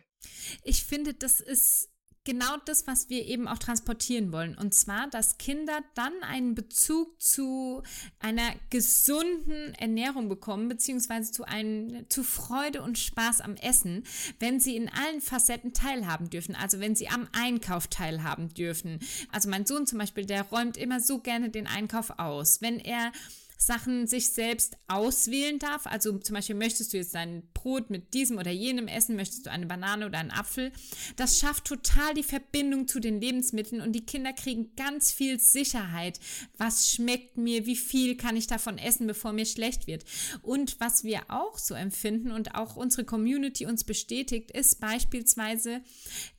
Ich 0.63 0.85
finde, 0.85 1.15
das 1.15 1.41
ist 1.41 1.91
genau 2.27 2.57
das, 2.67 2.87
was 2.87 3.09
wir 3.09 3.25
eben 3.25 3.49
auch 3.49 3.57
transportieren 3.57 4.33
wollen. 4.33 4.59
Und 4.59 4.75
zwar, 4.75 5.09
dass 5.09 5.39
Kinder 5.39 5.81
dann 5.95 6.13
einen 6.23 6.55
Bezug 6.55 7.23
zu 7.23 7.83
einer 8.19 8.53
gesunden 8.69 9.73
Ernährung 9.79 10.29
bekommen, 10.29 10.69
beziehungsweise 10.69 11.33
zu, 11.33 11.45
einem, 11.45 12.05
zu 12.11 12.23
Freude 12.23 12.83
und 12.83 12.99
Spaß 12.99 13.41
am 13.41 13.55
Essen, 13.57 14.05
wenn 14.41 14.61
sie 14.61 14.77
in 14.77 14.91
allen 14.91 15.23
Facetten 15.23 15.73
teilhaben 15.73 16.29
dürfen. 16.29 16.55
Also 16.55 16.81
wenn 16.81 16.95
sie 16.95 17.09
am 17.09 17.29
Einkauf 17.33 17.87
teilhaben 17.87 18.53
dürfen. 18.53 18.99
Also 19.33 19.49
mein 19.49 19.65
Sohn 19.65 19.87
zum 19.87 19.99
Beispiel, 19.99 20.27
der 20.27 20.43
räumt 20.43 20.77
immer 20.77 21.01
so 21.01 21.21
gerne 21.21 21.49
den 21.49 21.67
Einkauf 21.67 22.19
aus. 22.19 22.61
Wenn 22.61 22.79
er 22.79 23.13
Sachen 23.59 24.07
sich 24.07 24.31
selbst 24.33 24.77
auswählen 24.87 25.59
darf. 25.59 25.87
Also 25.87 26.19
zum 26.19 26.35
Beispiel 26.35 26.57
möchtest 26.57 26.93
du 26.93 26.99
jetzt 26.99 27.15
dein 27.15 27.43
Brot 27.67 27.91
mit 27.91 28.15
diesem 28.15 28.39
oder 28.39 28.53
jenem 28.53 28.87
essen, 28.87 29.17
möchtest 29.17 29.47
du 29.47 29.51
eine 29.51 29.67
Banane 29.67 30.07
oder 30.07 30.19
einen 30.19 30.31
Apfel. 30.31 30.71
Das 31.17 31.41
schafft 31.41 31.65
total 31.65 32.15
die 32.15 32.23
Verbindung 32.23 32.87
zu 32.87 33.01
den 33.01 33.21
Lebensmitteln 33.21 33.83
und 33.83 33.91
die 33.91 34.07
Kinder 34.07 34.33
kriegen 34.33 34.71
ganz 34.77 35.11
viel 35.11 35.41
Sicherheit. 35.41 36.21
Was 36.59 36.93
schmeckt 36.93 37.37
mir? 37.37 37.67
Wie 37.67 37.75
viel 37.75 38.17
kann 38.17 38.37
ich 38.37 38.47
davon 38.47 38.79
essen, 38.79 39.09
bevor 39.09 39.33
mir 39.33 39.47
schlecht 39.47 39.89
wird? 39.89 40.05
Und 40.43 40.79
was 40.79 41.03
wir 41.03 41.23
auch 41.27 41.59
so 41.59 41.75
empfinden 41.75 42.31
und 42.31 42.55
auch 42.55 42.77
unsere 42.77 43.05
Community 43.05 43.67
uns 43.67 43.83
bestätigt, 43.83 44.53
ist 44.53 44.81
beispielsweise, 44.81 45.81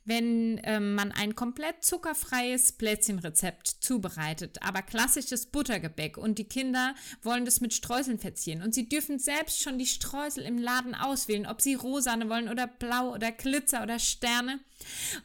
wenn 0.06 0.58
ähm, 0.64 0.94
man 0.94 1.12
ein 1.12 1.34
komplett 1.34 1.84
zuckerfreies 1.84 2.72
Plätzchenrezept 2.72 3.68
zubereitet, 3.80 4.62
aber 4.62 4.80
klassisches 4.80 5.44
Buttergebäck 5.44 6.16
und 6.16 6.38
die 6.38 6.48
Kinder 6.48 6.94
wollen 7.20 7.44
das 7.44 7.60
mit 7.60 7.74
Streuseln 7.74 8.18
verzieren 8.18 8.62
und 8.62 8.74
sie 8.74 8.88
dürfen 8.88 9.18
selbst 9.18 9.62
schon 9.62 9.78
die 9.78 9.86
Streusel 9.86 10.44
im 10.44 10.56
Laden 10.56 10.94
auswählen, 11.18 11.46
ob 11.46 11.60
sie 11.60 11.74
rosane 11.74 12.28
wollen 12.28 12.48
oder 12.48 12.66
blau 12.66 13.12
oder 13.14 13.32
Glitzer 13.32 13.82
oder 13.82 13.98
Sterne 13.98 14.60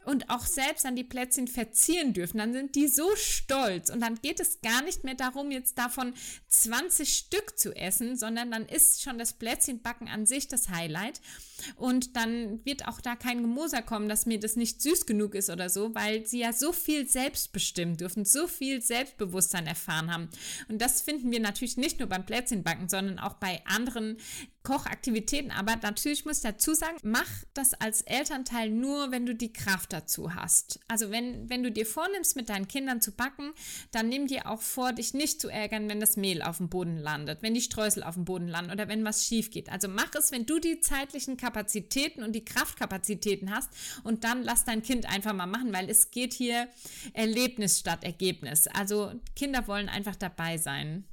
und 0.05 0.29
auch 0.29 0.45
selbst 0.45 0.86
an 0.86 0.95
die 0.95 1.03
Plätzchen 1.03 1.48
verzieren 1.48 2.13
dürfen, 2.13 2.38
dann 2.38 2.53
sind 2.53 2.75
die 2.75 2.88
so 2.88 3.15
stolz 3.15 3.89
und 3.89 4.00
dann 4.00 4.15
geht 4.15 4.39
es 4.39 4.62
gar 4.62 4.83
nicht 4.83 5.03
mehr 5.03 5.15
darum, 5.15 5.51
jetzt 5.51 5.77
davon 5.77 6.13
20 6.48 7.13
Stück 7.13 7.57
zu 7.57 7.75
essen, 7.75 8.15
sondern 8.17 8.51
dann 8.51 8.65
ist 8.65 9.01
schon 9.01 9.17
das 9.17 9.33
Plätzchenbacken 9.33 10.07
an 10.07 10.25
sich 10.25 10.48
das 10.48 10.69
Highlight 10.69 11.22
und 11.75 12.15
dann 12.15 12.63
wird 12.65 12.88
auch 12.88 13.01
da 13.01 13.15
kein 13.15 13.41
Gemoser 13.41 13.81
kommen, 13.81 14.10
dass 14.10 14.25
mir 14.25 14.39
das 14.39 14.55
nicht 14.55 14.81
süß 14.81 15.05
genug 15.05 15.36
ist 15.36 15.50
oder 15.50 15.69
so, 15.69 15.93
weil 15.95 16.25
sie 16.25 16.39
ja 16.39 16.53
so 16.53 16.72
viel 16.72 17.07
selbst 17.07 17.51
bestimmen 17.51 17.98
dürfen, 17.98 18.25
so 18.25 18.48
viel 18.48 18.81
Selbstbewusstsein 18.81 19.67
erfahren 19.67 20.12
haben. 20.12 20.29
Und 20.67 20.81
das 20.81 21.01
finden 21.01 21.31
wir 21.31 21.39
natürlich 21.39 21.77
nicht 21.77 22.00
nur 22.00 22.10
beim 22.10 22.25
Plätzchenbacken, 22.25 22.89
sondern 22.89 23.19
auch 23.19 23.36
bei 23.36 23.62
anderen 23.65 24.17
Kochaktivitäten. 24.63 25.51
Aber 25.51 25.75
natürlich 25.75 26.25
muss 26.25 26.38
ich 26.38 26.43
dazu 26.43 26.74
sagen, 26.74 26.98
mach 27.03 27.29
das 27.53 27.74
als 27.74 28.01
Elternteil 28.01 28.69
nur, 28.69 29.12
wenn 29.12 29.25
du 29.25 29.36
die 29.36 29.43
Kraft 29.52 29.92
dazu 29.92 30.36
hast. 30.36 30.80
Also 30.88 31.12
wenn, 31.12 31.50
wenn 31.50 31.64
du 31.64 31.72
dir 31.72 31.86
vornimmst, 31.86 32.36
mit 32.36 32.50
deinen 32.50 32.68
Kindern 32.68 33.02
zu 33.02 33.12
backen, 33.12 33.54
dann 33.92 34.08
nimm 34.08 34.28
dir 34.28 34.48
auch 34.48 34.62
vor, 34.62 34.94
dich 34.94 35.14
nicht 35.14 35.42
zu 35.42 35.50
ärgern, 35.50 35.90
wenn 35.90 36.00
das 36.00 36.16
Mehl 36.16 36.42
auf 36.42 36.58
dem 36.58 36.70
Boden 36.70 36.98
landet, 36.98 37.42
wenn 37.42 37.54
die 37.54 37.62
Streusel 37.62 38.04
auf 38.04 38.14
dem 38.14 38.26
Boden 38.26 38.48
landen 38.48 38.72
oder 38.72 38.88
wenn 38.88 39.04
was 39.04 39.26
schief 39.26 39.52
geht. 39.52 39.70
Also 39.70 39.88
mach 39.88 40.14
es, 40.16 40.32
wenn 40.32 40.46
du 40.46 40.60
die 40.60 40.80
zeitlichen 40.80 41.36
Kapazitäten 41.36 42.24
und 42.24 42.34
die 42.34 42.46
Kraftkapazitäten 42.46 43.52
hast 43.52 43.70
und 44.04 44.24
dann 44.24 44.44
lass 44.44 44.64
dein 44.64 44.84
Kind 44.84 45.10
einfach 45.10 45.34
mal 45.34 45.48
machen, 45.48 45.74
weil 45.74 45.90
es 45.90 46.12
geht 46.12 46.34
hier 46.34 46.70
Erlebnis 47.14 47.80
statt 47.80 48.04
Ergebnis. 48.04 48.68
Also 48.68 49.12
Kinder 49.36 49.68
wollen 49.68 49.90
einfach 49.90 50.16
dabei 50.16 50.58
sein. 50.58 51.08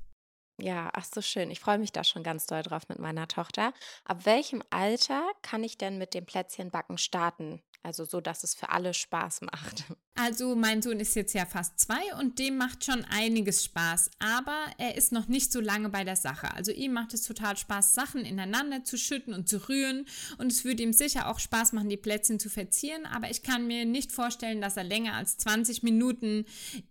Ja, 0.62 0.90
ach 0.92 1.04
so 1.04 1.22
schön. 1.22 1.50
Ich 1.50 1.60
freue 1.60 1.78
mich 1.78 1.92
da 1.92 2.04
schon 2.04 2.22
ganz 2.22 2.46
doll 2.46 2.62
drauf 2.62 2.88
mit 2.88 2.98
meiner 2.98 3.28
Tochter. 3.28 3.72
Ab 4.04 4.26
welchem 4.26 4.62
Alter 4.70 5.26
kann 5.42 5.64
ich 5.64 5.78
denn 5.78 5.96
mit 5.96 6.12
dem 6.12 6.26
Plätzchenbacken 6.26 6.98
starten? 6.98 7.62
Also 7.82 8.04
so, 8.04 8.20
dass 8.20 8.44
es 8.44 8.54
für 8.54 8.68
alle 8.70 8.94
Spaß 8.94 9.42
macht. 9.42 9.84
Also 10.22 10.54
mein 10.54 10.82
Sohn 10.82 11.00
ist 11.00 11.16
jetzt 11.16 11.32
ja 11.32 11.46
fast 11.46 11.80
zwei 11.80 12.14
und 12.18 12.38
dem 12.38 12.58
macht 12.58 12.84
schon 12.84 13.06
einiges 13.06 13.64
Spaß, 13.64 14.10
aber 14.18 14.66
er 14.76 14.94
ist 14.96 15.12
noch 15.12 15.28
nicht 15.28 15.50
so 15.50 15.60
lange 15.60 15.88
bei 15.88 16.04
der 16.04 16.16
Sache. 16.16 16.52
Also 16.54 16.72
ihm 16.72 16.92
macht 16.92 17.14
es 17.14 17.22
total 17.22 17.56
Spaß, 17.56 17.94
Sachen 17.94 18.26
ineinander 18.26 18.84
zu 18.84 18.98
schütten 18.98 19.32
und 19.32 19.48
zu 19.48 19.66
rühren 19.70 20.04
und 20.36 20.52
es 20.52 20.62
würde 20.66 20.82
ihm 20.82 20.92
sicher 20.92 21.30
auch 21.30 21.38
Spaß 21.38 21.72
machen, 21.72 21.88
die 21.88 21.96
Plätzchen 21.96 22.38
zu 22.38 22.50
verzieren, 22.50 23.06
aber 23.06 23.30
ich 23.30 23.42
kann 23.42 23.66
mir 23.66 23.86
nicht 23.86 24.12
vorstellen, 24.12 24.60
dass 24.60 24.76
er 24.76 24.84
länger 24.84 25.14
als 25.14 25.38
20 25.38 25.82
Minuten 25.84 26.44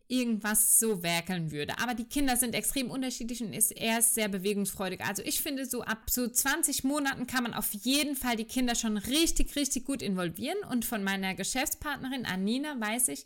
irgendwas 0.09 0.79
so 0.79 1.03
werkeln 1.03 1.51
würde. 1.51 1.77
Aber 1.79 1.93
die 1.93 2.05
Kinder 2.05 2.35
sind 2.35 2.55
extrem 2.55 2.89
unterschiedlich 2.89 3.43
und 3.43 3.53
ist, 3.53 3.71
er 3.71 3.99
ist 3.99 4.15
sehr 4.15 4.27
bewegungsfreudig. 4.27 5.01
Also 5.05 5.21
ich 5.23 5.39
finde, 5.39 5.67
so 5.67 5.83
ab 5.83 6.09
so 6.09 6.27
20 6.27 6.83
Monaten 6.83 7.27
kann 7.27 7.43
man 7.43 7.53
auf 7.53 7.71
jeden 7.73 8.15
Fall 8.15 8.35
die 8.35 8.45
Kinder 8.45 8.73
schon 8.73 8.97
richtig, 8.97 9.55
richtig 9.55 9.85
gut 9.85 10.01
involvieren 10.01 10.57
und 10.71 10.83
von 10.83 11.03
meiner 11.03 11.35
Geschäftspartnerin 11.35 12.25
Anina 12.25 12.79
weiß 12.79 13.09
ich, 13.09 13.18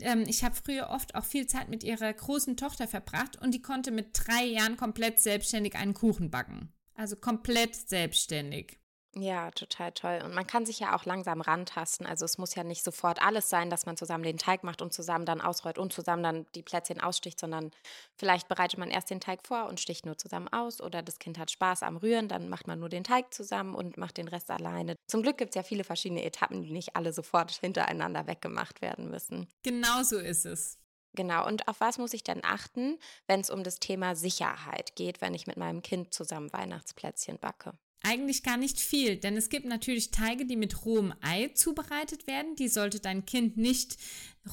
ähm, 0.00 0.24
ich 0.26 0.44
habe 0.44 0.54
früher 0.54 0.90
oft 0.90 1.14
auch 1.14 1.24
viel 1.24 1.46
Zeit 1.46 1.68
mit 1.68 1.84
ihrer 1.84 2.12
großen 2.12 2.56
Tochter 2.56 2.88
verbracht 2.88 3.40
und 3.40 3.52
die 3.52 3.62
konnte 3.62 3.90
mit 3.90 4.08
drei 4.12 4.44
Jahren 4.44 4.76
komplett 4.76 5.20
selbstständig 5.20 5.76
einen 5.76 5.94
Kuchen 5.94 6.30
backen. 6.30 6.72
Also 6.94 7.16
komplett 7.16 7.74
selbstständig. 7.74 8.78
Ja, 9.16 9.52
total 9.52 9.92
toll. 9.92 10.20
Und 10.24 10.34
man 10.34 10.46
kann 10.46 10.66
sich 10.66 10.80
ja 10.80 10.96
auch 10.96 11.04
langsam 11.04 11.40
rantasten. 11.40 12.04
Also 12.04 12.24
es 12.24 12.36
muss 12.36 12.56
ja 12.56 12.64
nicht 12.64 12.82
sofort 12.82 13.22
alles 13.22 13.48
sein, 13.48 13.70
dass 13.70 13.86
man 13.86 13.96
zusammen 13.96 14.24
den 14.24 14.38
Teig 14.38 14.64
macht 14.64 14.82
und 14.82 14.92
zusammen 14.92 15.24
dann 15.24 15.40
ausrollt 15.40 15.78
und 15.78 15.92
zusammen 15.92 16.22
dann 16.24 16.46
die 16.56 16.62
Plätzchen 16.62 17.00
aussticht, 17.00 17.38
sondern 17.38 17.70
vielleicht 18.16 18.48
bereitet 18.48 18.78
man 18.78 18.90
erst 18.90 19.10
den 19.10 19.20
Teig 19.20 19.46
vor 19.46 19.66
und 19.66 19.78
sticht 19.78 20.04
nur 20.04 20.18
zusammen 20.18 20.48
aus 20.48 20.80
oder 20.80 21.02
das 21.02 21.20
Kind 21.20 21.38
hat 21.38 21.52
Spaß 21.52 21.84
am 21.84 21.96
Rühren, 21.96 22.28
dann 22.28 22.48
macht 22.48 22.66
man 22.66 22.80
nur 22.80 22.88
den 22.88 23.04
Teig 23.04 23.32
zusammen 23.32 23.76
und 23.76 23.96
macht 23.96 24.16
den 24.16 24.26
Rest 24.26 24.50
alleine. 24.50 24.96
Zum 25.06 25.22
Glück 25.22 25.38
gibt 25.38 25.50
es 25.50 25.54
ja 25.54 25.62
viele 25.62 25.84
verschiedene 25.84 26.24
Etappen, 26.24 26.62
die 26.62 26.72
nicht 26.72 26.96
alle 26.96 27.12
sofort 27.12 27.52
hintereinander 27.60 28.26
weggemacht 28.26 28.82
werden 28.82 29.10
müssen. 29.10 29.46
Genau 29.62 30.02
so 30.02 30.18
ist 30.18 30.44
es. 30.44 30.78
Genau, 31.16 31.46
und 31.46 31.68
auf 31.68 31.78
was 31.78 31.98
muss 31.98 32.12
ich 32.12 32.24
dann 32.24 32.40
achten, 32.42 32.98
wenn 33.28 33.40
es 33.40 33.48
um 33.48 33.62
das 33.62 33.78
Thema 33.78 34.16
Sicherheit 34.16 34.96
geht, 34.96 35.20
wenn 35.20 35.34
ich 35.34 35.46
mit 35.46 35.56
meinem 35.56 35.82
Kind 35.82 36.12
zusammen 36.12 36.52
Weihnachtsplätzchen 36.52 37.38
backe? 37.38 37.78
Eigentlich 38.06 38.42
gar 38.42 38.58
nicht 38.58 38.78
viel, 38.78 39.16
denn 39.16 39.34
es 39.36 39.48
gibt 39.48 39.64
natürlich 39.64 40.10
Teige, 40.10 40.44
die 40.44 40.56
mit 40.56 40.84
rohem 40.84 41.14
Ei 41.22 41.48
zubereitet 41.54 42.26
werden. 42.26 42.54
Die 42.56 42.68
sollte 42.68 43.00
dein 43.00 43.24
Kind 43.24 43.56
nicht 43.56 43.96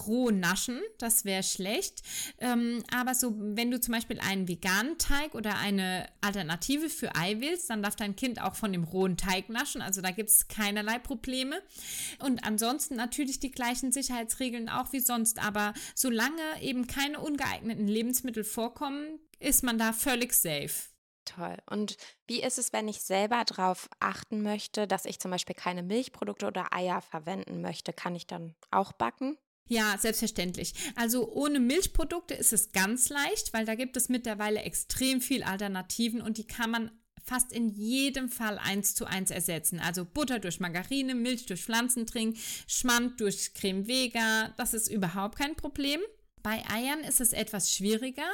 roh 0.07 0.31
naschen, 0.31 0.79
das 0.99 1.25
wäre 1.25 1.43
schlecht. 1.43 2.01
Ähm, 2.39 2.81
aber 2.95 3.13
so, 3.13 3.35
wenn 3.37 3.71
du 3.71 3.79
zum 3.79 3.93
Beispiel 3.93 4.19
einen 4.19 4.47
veganen 4.47 4.97
Teig 4.97 5.35
oder 5.35 5.57
eine 5.57 6.07
Alternative 6.21 6.89
für 6.89 7.15
Ei 7.15 7.41
willst, 7.41 7.69
dann 7.69 7.83
darf 7.83 7.95
dein 7.95 8.15
Kind 8.15 8.41
auch 8.41 8.55
von 8.55 8.71
dem 8.71 8.83
rohen 8.83 9.17
Teig 9.17 9.49
naschen. 9.49 9.81
Also 9.81 10.01
da 10.01 10.11
gibt 10.11 10.29
es 10.29 10.47
keinerlei 10.47 10.97
Probleme. 10.99 11.61
Und 12.19 12.45
ansonsten 12.45 12.95
natürlich 12.95 13.39
die 13.39 13.51
gleichen 13.51 13.91
Sicherheitsregeln 13.91 14.69
auch 14.69 14.93
wie 14.93 15.01
sonst. 15.01 15.43
Aber 15.43 15.73
solange 15.93 16.61
eben 16.61 16.87
keine 16.87 17.19
ungeeigneten 17.19 17.87
Lebensmittel 17.87 18.43
vorkommen, 18.43 19.19
ist 19.39 19.63
man 19.63 19.77
da 19.77 19.91
völlig 19.91 20.33
safe. 20.33 20.90
Toll. 21.25 21.57
Und 21.69 21.97
wie 22.27 22.41
ist 22.41 22.57
es, 22.57 22.73
wenn 22.73 22.87
ich 22.87 23.01
selber 23.01 23.43
darauf 23.45 23.89
achten 23.99 24.41
möchte, 24.41 24.87
dass 24.87 25.05
ich 25.05 25.19
zum 25.19 25.31
Beispiel 25.31 25.55
keine 25.55 25.83
Milchprodukte 25.83 26.47
oder 26.47 26.73
Eier 26.73 27.01
verwenden 27.01 27.61
möchte? 27.61 27.93
Kann 27.93 28.15
ich 28.15 28.27
dann 28.27 28.55
auch 28.71 28.91
backen? 28.91 29.37
Ja, 29.67 29.97
selbstverständlich. 29.97 30.73
Also 30.95 31.31
ohne 31.31 31.59
Milchprodukte 31.59 32.33
ist 32.33 32.51
es 32.51 32.71
ganz 32.71 33.09
leicht, 33.09 33.53
weil 33.53 33.65
da 33.65 33.75
gibt 33.75 33.95
es 33.95 34.09
mittlerweile 34.09 34.63
extrem 34.63 35.21
viel 35.21 35.43
Alternativen 35.43 36.21
und 36.21 36.37
die 36.37 36.47
kann 36.47 36.71
man 36.71 36.91
fast 37.23 37.53
in 37.53 37.69
jedem 37.69 38.29
Fall 38.29 38.57
eins 38.57 38.95
zu 38.95 39.05
eins 39.05 39.31
ersetzen. 39.31 39.79
Also 39.79 40.03
Butter 40.05 40.39
durch 40.39 40.59
Margarine, 40.59 41.15
Milch 41.15 41.45
durch 41.45 41.63
Pflanzentrink, 41.63 42.37
Schmand 42.67 43.21
durch 43.21 43.53
Creme 43.53 43.87
Vega, 43.87 44.53
das 44.57 44.73
ist 44.73 44.89
überhaupt 44.89 45.37
kein 45.37 45.55
Problem. 45.55 46.01
Bei 46.43 46.63
Eiern 46.69 47.01
ist 47.01 47.21
es 47.21 47.33
etwas 47.33 47.73
schwieriger, 47.73 48.29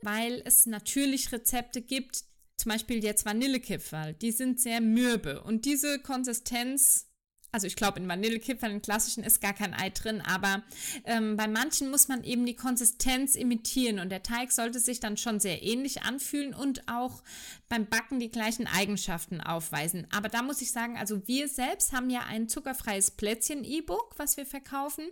weil 0.00 0.42
es 0.44 0.66
natürlich 0.66 1.32
Rezepte 1.32 1.82
gibt, 1.82 2.24
zum 2.56 2.70
Beispiel 2.70 3.02
jetzt 3.02 3.24
Vanillekipferl, 3.24 4.14
die 4.14 4.32
sind 4.32 4.60
sehr 4.60 4.80
mürbe. 4.80 5.42
Und 5.42 5.64
diese 5.64 5.98
Konsistenz 5.98 7.11
Also 7.52 7.66
ich 7.66 7.76
glaube, 7.76 8.00
in 8.00 8.08
Vanillekipferl, 8.08 8.70
den 8.70 8.80
klassischen, 8.80 9.22
ist 9.24 9.42
gar 9.42 9.52
kein 9.52 9.74
Ei 9.74 9.90
drin, 9.90 10.22
aber 10.22 10.62
ähm, 11.04 11.36
bei 11.36 11.46
manchen 11.46 11.90
muss 11.90 12.08
man 12.08 12.24
eben 12.24 12.46
die 12.46 12.56
Konsistenz 12.56 13.34
imitieren 13.34 13.98
und 13.98 14.08
der 14.08 14.22
Teig 14.22 14.52
sollte 14.52 14.80
sich 14.80 15.00
dann 15.00 15.18
schon 15.18 15.38
sehr 15.38 15.62
ähnlich 15.62 16.02
anfühlen 16.02 16.54
und 16.54 16.88
auch 16.88 17.22
beim 17.68 17.86
Backen 17.86 18.20
die 18.20 18.30
gleichen 18.30 18.66
Eigenschaften 18.66 19.40
aufweisen. 19.40 20.06
Aber 20.14 20.28
da 20.28 20.42
muss 20.42 20.60
ich 20.60 20.72
sagen, 20.72 20.96
also 20.98 21.26
wir 21.26 21.48
selbst 21.48 21.92
haben 21.92 22.10
ja 22.10 22.20
ein 22.20 22.48
zuckerfreies 22.48 23.12
Plätzchen-E-Book, 23.12 24.14
was 24.18 24.36
wir 24.36 24.46
verkaufen. 24.46 25.04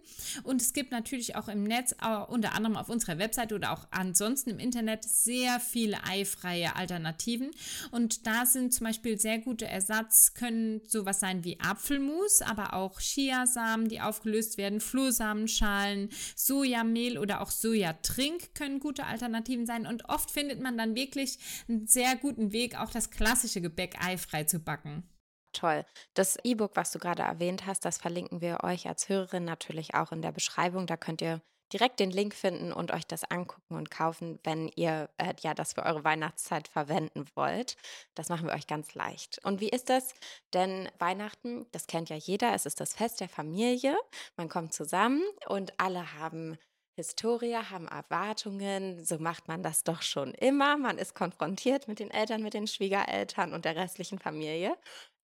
Und 0.42 0.60
es 0.60 0.72
gibt 0.72 0.92
natürlich 0.92 1.36
auch 1.36 1.48
im 1.48 1.64
Netz, 1.64 1.94
unter 2.28 2.54
anderem 2.54 2.76
auf 2.76 2.88
unserer 2.90 3.18
Webseite 3.18 3.54
oder 3.54 3.72
auch 3.72 3.86
ansonsten 3.90 4.50
im 4.50 4.58
Internet, 4.58 5.04
sehr 5.04 5.58
viele 5.58 6.04
eifreie 6.04 6.76
Alternativen. 6.76 7.50
Und 7.90 8.26
da 8.26 8.44
sind 8.44 8.74
zum 8.74 8.86
Beispiel 8.86 9.18
sehr 9.18 9.38
gute 9.38 9.66
Ersatz, 9.66 10.34
können 10.34 10.82
sowas 10.86 11.20
sein 11.20 11.44
wie 11.44 11.58
Apfelmus, 11.60 12.29
Nuss, 12.30 12.42
aber 12.42 12.74
auch 12.74 13.00
Chiasamen, 13.00 13.88
die 13.88 14.00
aufgelöst 14.00 14.56
werden, 14.56 14.80
Flohsamenschalen, 14.80 16.10
Sojamehl 16.36 17.18
oder 17.18 17.40
auch 17.40 17.50
Sojatrink 17.50 18.54
können 18.54 18.80
gute 18.80 19.04
Alternativen 19.04 19.66
sein. 19.66 19.86
Und 19.86 20.08
oft 20.08 20.30
findet 20.30 20.60
man 20.60 20.78
dann 20.78 20.94
wirklich 20.94 21.38
einen 21.68 21.86
sehr 21.86 22.16
guten 22.16 22.52
Weg, 22.52 22.78
auch 22.78 22.90
das 22.90 23.10
klassische 23.10 23.60
Gebäck 23.60 23.96
eifrei 24.02 24.44
zu 24.44 24.60
backen. 24.60 25.08
Toll. 25.52 25.84
Das 26.14 26.38
E-Book, 26.44 26.76
was 26.76 26.92
du 26.92 27.00
gerade 27.00 27.22
erwähnt 27.22 27.66
hast, 27.66 27.84
das 27.84 27.98
verlinken 27.98 28.40
wir 28.40 28.62
euch 28.62 28.86
als 28.86 29.08
Hörerin 29.08 29.44
natürlich 29.44 29.94
auch 29.94 30.12
in 30.12 30.22
der 30.22 30.30
Beschreibung. 30.30 30.86
Da 30.86 30.96
könnt 30.96 31.22
ihr 31.22 31.42
direkt 31.72 32.00
den 32.00 32.10
Link 32.10 32.34
finden 32.34 32.72
und 32.72 32.90
euch 32.92 33.06
das 33.06 33.24
angucken 33.24 33.76
und 33.76 33.90
kaufen, 33.90 34.38
wenn 34.44 34.68
ihr 34.74 35.08
äh, 35.18 35.34
ja 35.40 35.54
das 35.54 35.74
für 35.74 35.84
eure 35.84 36.04
Weihnachtszeit 36.04 36.68
verwenden 36.68 37.24
wollt. 37.34 37.76
Das 38.14 38.28
machen 38.28 38.46
wir 38.46 38.54
euch 38.54 38.66
ganz 38.66 38.94
leicht. 38.94 39.40
Und 39.44 39.60
wie 39.60 39.68
ist 39.68 39.88
das? 39.88 40.14
Denn 40.52 40.88
Weihnachten, 40.98 41.66
das 41.72 41.86
kennt 41.86 42.10
ja 42.10 42.16
jeder, 42.16 42.54
es 42.54 42.66
ist 42.66 42.80
das 42.80 42.94
Fest 42.94 43.20
der 43.20 43.28
Familie. 43.28 43.96
Man 44.36 44.48
kommt 44.48 44.72
zusammen 44.72 45.22
und 45.48 45.78
alle 45.78 46.14
haben 46.14 46.58
Historie, 46.96 47.54
haben 47.54 47.88
Erwartungen. 47.88 49.04
So 49.04 49.18
macht 49.18 49.48
man 49.48 49.62
das 49.62 49.84
doch 49.84 50.02
schon 50.02 50.34
immer. 50.34 50.76
Man 50.76 50.98
ist 50.98 51.14
konfrontiert 51.14 51.88
mit 51.88 51.98
den 51.98 52.10
Eltern, 52.10 52.42
mit 52.42 52.52
den 52.52 52.66
Schwiegereltern 52.66 53.54
und 53.54 53.64
der 53.64 53.76
restlichen 53.76 54.18
Familie. 54.18 54.76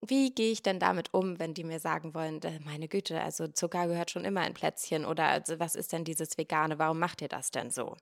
Wie 0.08 0.30
gehe 0.30 0.52
ich 0.52 0.62
denn 0.62 0.78
damit 0.78 1.12
um, 1.14 1.38
wenn 1.38 1.54
die 1.54 1.64
mir 1.64 1.80
sagen 1.80 2.14
wollen, 2.14 2.42
äh, 2.42 2.60
meine 2.64 2.88
Güte, 2.88 3.20
also 3.20 3.48
Zucker 3.48 3.88
gehört 3.88 4.10
schon 4.10 4.24
immer 4.24 4.46
in 4.46 4.54
Plätzchen 4.54 5.04
oder 5.04 5.24
also 5.24 5.58
was 5.58 5.74
ist 5.74 5.92
denn 5.92 6.04
dieses 6.04 6.38
Vegane, 6.38 6.78
warum 6.78 6.98
macht 6.98 7.22
ihr 7.22 7.28
das 7.28 7.50
denn 7.50 7.70
so? 7.70 7.96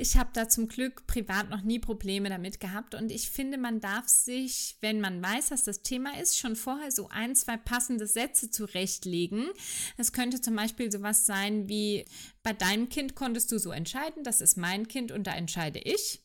Ich 0.00 0.16
habe 0.16 0.30
da 0.32 0.48
zum 0.48 0.68
Glück 0.68 1.08
privat 1.08 1.50
noch 1.50 1.62
nie 1.62 1.80
Probleme 1.80 2.28
damit 2.28 2.60
gehabt 2.60 2.94
und 2.94 3.10
ich 3.10 3.30
finde, 3.30 3.58
man 3.58 3.80
darf 3.80 4.06
sich, 4.06 4.76
wenn 4.80 5.00
man 5.00 5.20
weiß, 5.20 5.48
dass 5.48 5.64
das 5.64 5.82
Thema 5.82 6.16
ist, 6.20 6.38
schon 6.38 6.54
vorher 6.54 6.92
so 6.92 7.08
ein, 7.08 7.34
zwei 7.34 7.56
passende 7.56 8.06
Sätze 8.06 8.48
zurechtlegen. 8.48 9.48
Es 9.96 10.12
könnte 10.12 10.40
zum 10.40 10.54
Beispiel 10.54 10.92
sowas 10.92 11.26
sein 11.26 11.68
wie, 11.68 12.04
bei 12.44 12.52
deinem 12.52 12.88
Kind 12.88 13.16
konntest 13.16 13.50
du 13.50 13.58
so 13.58 13.72
entscheiden, 13.72 14.22
das 14.22 14.40
ist 14.40 14.56
mein 14.56 14.86
Kind 14.86 15.10
und 15.10 15.26
da 15.26 15.34
entscheide 15.34 15.80
ich 15.80 16.22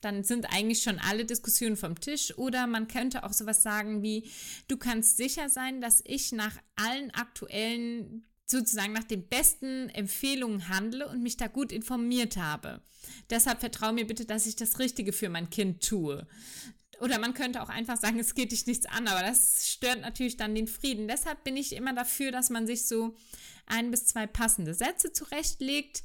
dann 0.00 0.24
sind 0.24 0.46
eigentlich 0.52 0.82
schon 0.82 0.98
alle 0.98 1.24
Diskussionen 1.24 1.76
vom 1.76 1.98
Tisch. 2.00 2.36
Oder 2.38 2.66
man 2.66 2.88
könnte 2.88 3.24
auch 3.24 3.32
sowas 3.32 3.62
sagen 3.62 4.02
wie, 4.02 4.30
du 4.68 4.76
kannst 4.76 5.16
sicher 5.16 5.48
sein, 5.48 5.80
dass 5.80 6.02
ich 6.04 6.32
nach 6.32 6.56
allen 6.76 7.10
aktuellen, 7.12 8.24
sozusagen 8.46 8.92
nach 8.92 9.04
den 9.04 9.28
besten 9.28 9.90
Empfehlungen 9.90 10.68
handle 10.68 11.08
und 11.08 11.22
mich 11.22 11.36
da 11.36 11.48
gut 11.48 11.72
informiert 11.72 12.36
habe. 12.36 12.80
Deshalb 13.30 13.60
vertraue 13.60 13.92
mir 13.92 14.06
bitte, 14.06 14.24
dass 14.24 14.46
ich 14.46 14.56
das 14.56 14.78
Richtige 14.78 15.12
für 15.12 15.28
mein 15.28 15.50
Kind 15.50 15.86
tue. 15.86 16.26
Oder 17.00 17.18
man 17.18 17.34
könnte 17.34 17.62
auch 17.62 17.68
einfach 17.68 17.96
sagen, 17.96 18.18
es 18.18 18.34
geht 18.34 18.52
dich 18.52 18.66
nichts 18.66 18.86
an, 18.86 19.06
aber 19.06 19.20
das 19.20 19.68
stört 19.68 20.00
natürlich 20.00 20.36
dann 20.36 20.54
den 20.54 20.66
Frieden. 20.66 21.06
Deshalb 21.06 21.44
bin 21.44 21.56
ich 21.56 21.74
immer 21.74 21.92
dafür, 21.92 22.32
dass 22.32 22.50
man 22.50 22.66
sich 22.66 22.86
so 22.86 23.14
ein 23.66 23.90
bis 23.90 24.06
zwei 24.06 24.26
passende 24.26 24.74
Sätze 24.74 25.12
zurechtlegt 25.12 26.02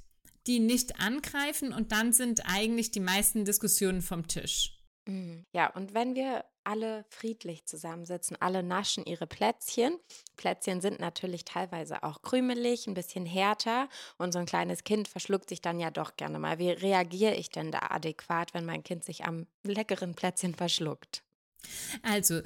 die 0.47 0.59
nicht 0.59 0.99
angreifen 0.99 1.73
und 1.73 1.91
dann 1.91 2.13
sind 2.13 2.41
eigentlich 2.45 2.91
die 2.91 2.99
meisten 2.99 3.45
Diskussionen 3.45 4.01
vom 4.01 4.27
Tisch. 4.27 4.79
Mhm. 5.05 5.45
Ja, 5.53 5.69
und 5.73 5.93
wenn 5.93 6.15
wir 6.15 6.45
alle 6.63 7.05
friedlich 7.09 7.65
zusammensitzen, 7.65 8.37
alle 8.39 8.63
naschen 8.63 9.05
ihre 9.05 9.27
Plätzchen. 9.27 9.99
Plätzchen 10.37 10.81
sind 10.81 10.99
natürlich 10.99 11.45
teilweise 11.45 12.03
auch 12.03 12.21
krümelig, 12.21 12.87
ein 12.87 12.93
bisschen 12.93 13.25
härter 13.25 13.89
und 14.17 14.31
so 14.31 14.39
ein 14.39 14.45
kleines 14.45 14.83
Kind 14.83 15.07
verschluckt 15.07 15.49
sich 15.49 15.61
dann 15.61 15.79
ja 15.79 15.91
doch 15.91 16.15
gerne 16.15 16.39
mal. 16.39 16.59
Wie 16.59 16.69
reagiere 16.69 17.35
ich 17.35 17.49
denn 17.49 17.71
da 17.71 17.79
adäquat, 17.89 18.53
wenn 18.53 18.65
mein 18.65 18.83
Kind 18.83 19.03
sich 19.03 19.25
am 19.25 19.47
leckeren 19.63 20.15
Plätzchen 20.15 20.55
verschluckt? 20.55 21.23
Also, 22.01 22.41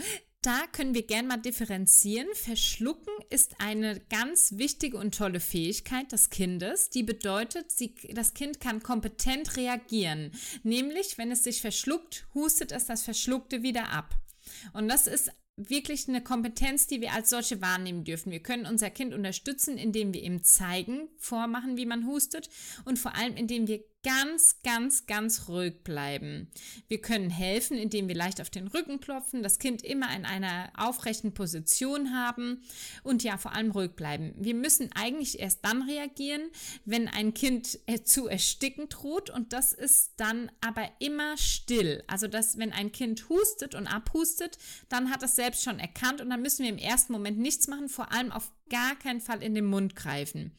da 0.48 0.66
können 0.72 0.94
wir 0.94 1.06
gern 1.06 1.28
mal 1.28 1.36
differenzieren. 1.36 2.30
Verschlucken 2.34 3.14
ist 3.30 3.56
eine 3.60 4.00
ganz 4.10 4.54
wichtige 4.56 4.96
und 4.96 5.14
tolle 5.14 5.42
Fähigkeit 5.42 6.10
des 6.14 6.30
Kindes. 6.30 6.90
Die 6.90 7.04
bedeutet, 7.04 7.70
sie, 7.70 7.94
das 8.14 8.34
Kind 8.34 8.62
kann 8.62 8.82
kompetent 8.82 9.58
reagieren. 9.58 10.32
Nämlich, 10.64 11.18
wenn 11.18 11.32
es 11.32 11.44
sich 11.44 11.60
verschluckt, 11.60 12.28
hustet 12.34 12.72
es 12.72 12.86
das 12.86 13.04
Verschluckte 13.04 13.62
wieder 13.62 13.92
ab. 13.92 14.16
Und 14.72 14.88
das 14.88 15.08
ist 15.08 15.32
wirklich 15.58 16.08
eine 16.08 16.24
Kompetenz, 16.24 16.88
die 16.88 17.02
wir 17.02 17.12
als 17.12 17.30
solche 17.30 17.62
wahrnehmen 17.62 18.06
dürfen. 18.06 18.32
Wir 18.32 18.42
können 18.42 18.68
unser 18.68 18.90
Kind 18.90 19.14
unterstützen, 19.14 19.78
indem 19.78 20.14
wir 20.14 20.24
ihm 20.24 20.44
zeigen, 20.44 21.10
vormachen, 21.18 21.76
wie 21.76 21.86
man 21.86 22.08
hustet 22.08 22.50
und 22.86 23.00
vor 23.00 23.16
allem, 23.16 23.36
indem 23.36 23.68
wir 23.68 23.84
ganz, 24.04 24.60
ganz, 24.64 25.06
ganz 25.06 25.48
ruhig 25.48 25.84
bleiben. 25.84 26.50
Wir 26.88 27.02
können 27.02 27.30
helfen, 27.30 27.78
indem 27.78 28.08
wir 28.08 28.16
leicht 28.16 28.40
auf 28.40 28.50
den 28.50 28.68
Rücken 28.68 29.00
klopfen, 29.00 29.44
das 29.44 29.60
Kind 29.60 29.84
immer 29.84 30.16
in 30.16 30.26
einer 30.26 30.72
aufrechten 30.78 31.34
Position 31.34 32.16
haben 32.16 32.64
und 33.04 33.24
ja, 33.24 33.38
vor 33.38 33.54
allem 33.54 33.72
ruhig 33.72 33.92
bleiben. 33.92 34.34
Wir 34.38 34.54
müssen 34.54 34.92
eigentlich 34.94 35.40
erst 35.40 35.66
dann 35.66 35.82
reagieren, 35.82 36.50
wenn 36.86 37.08
ein 37.08 37.34
Kind 37.34 37.80
zu 38.06 38.28
ersticken 38.28 38.88
droht 38.90 39.30
und 39.30 39.52
das 39.52 39.74
ist 39.74 40.14
dann 40.18 40.52
aber 40.62 40.90
immer 41.00 41.36
still. 41.38 42.04
Also, 42.08 42.28
dass 42.28 42.58
wenn 42.58 42.72
ein 42.72 42.92
Kind 42.92 43.28
hustet 43.30 43.76
und 43.76 43.88
abhustet, 43.88 44.58
dann 44.90 45.12
hat 45.12 45.24
es 45.24 45.36
selbst 45.36 45.64
schon 45.64 45.80
erkannt 45.80 46.22
und 46.22 46.30
dann 46.30 46.42
müssen 46.42 46.64
wir 46.64 46.70
im 46.70 46.78
ersten 46.78 47.12
Moment 47.12 47.40
nichts 47.40 47.68
machen, 47.68 47.90
vor 47.90 48.12
allem 48.12 48.32
auf 48.32 48.52
gar 48.70 48.96
keinen 48.96 49.22
Fall 49.22 49.44
in 49.44 49.56
den 49.56 49.66
Mund 49.66 49.96
greifen. 49.96 50.52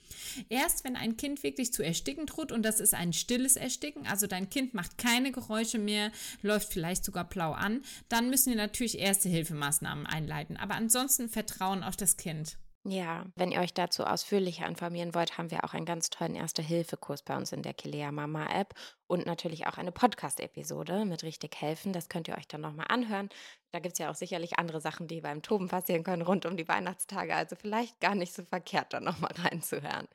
Erst 0.48 0.84
wenn 0.84 0.96
ein 0.96 1.16
Kind 1.16 1.42
wirklich 1.42 1.72
zu 1.72 1.82
ersticken 1.82 2.26
droht, 2.26 2.52
und 2.52 2.62
das 2.62 2.80
ist 2.80 2.94
ein 2.94 3.12
stilles 3.12 3.56
Ersticken, 3.56 4.06
also 4.06 4.26
dein 4.26 4.50
Kind 4.50 4.74
macht 4.74 4.98
keine 4.98 5.32
Geräusche 5.32 5.78
mehr, 5.78 6.10
läuft 6.42 6.72
vielleicht 6.72 7.04
sogar 7.04 7.24
blau 7.24 7.52
an, 7.52 7.82
dann 8.08 8.30
müssen 8.30 8.50
wir 8.50 8.56
natürlich 8.56 8.98
erste 8.98 9.28
Hilfemaßnahmen 9.28 10.06
einleiten. 10.06 10.56
Aber 10.56 10.74
ansonsten 10.74 11.28
Vertrauen 11.28 11.82
auf 11.82 11.96
das 11.96 12.16
Kind. 12.16 12.58
Ja, 12.84 13.26
wenn 13.36 13.50
ihr 13.50 13.60
euch 13.60 13.74
dazu 13.74 14.04
ausführlicher 14.04 14.66
informieren 14.66 15.14
wollt, 15.14 15.36
haben 15.36 15.50
wir 15.50 15.64
auch 15.64 15.74
einen 15.74 15.84
ganz 15.84 16.10
tollen 16.10 16.34
Erste-Hilfe-Kurs 16.34 17.22
bei 17.22 17.36
uns 17.36 17.52
in 17.52 17.62
der 17.62 17.74
Kilea 17.74 18.12
Mama 18.12 18.46
App 18.46 18.74
und 19.08 19.26
natürlich 19.26 19.66
auch 19.66 19.78
eine 19.78 19.90
Podcast-Episode 19.90 21.04
mit 21.04 21.24
richtig 21.24 21.60
helfen. 21.60 21.92
Das 21.92 22.08
könnt 22.08 22.28
ihr 22.28 22.36
euch 22.36 22.46
dann 22.46 22.60
nochmal 22.60 22.86
anhören. 22.88 23.30
Da 23.72 23.80
gibt 23.80 23.94
es 23.94 23.98
ja 23.98 24.10
auch 24.10 24.14
sicherlich 24.14 24.58
andere 24.58 24.80
Sachen, 24.80 25.08
die 25.08 25.20
beim 25.20 25.42
Toben 25.42 25.68
passieren 25.68 26.02
können 26.02 26.22
rund 26.22 26.46
um 26.46 26.56
die 26.56 26.68
Weihnachtstage. 26.68 27.34
Also 27.34 27.54
vielleicht 27.56 28.00
gar 28.00 28.14
nicht 28.14 28.32
so 28.32 28.42
verkehrt, 28.42 28.92
da 28.92 29.00
nochmal 29.00 29.32
reinzuhören. 29.44 30.08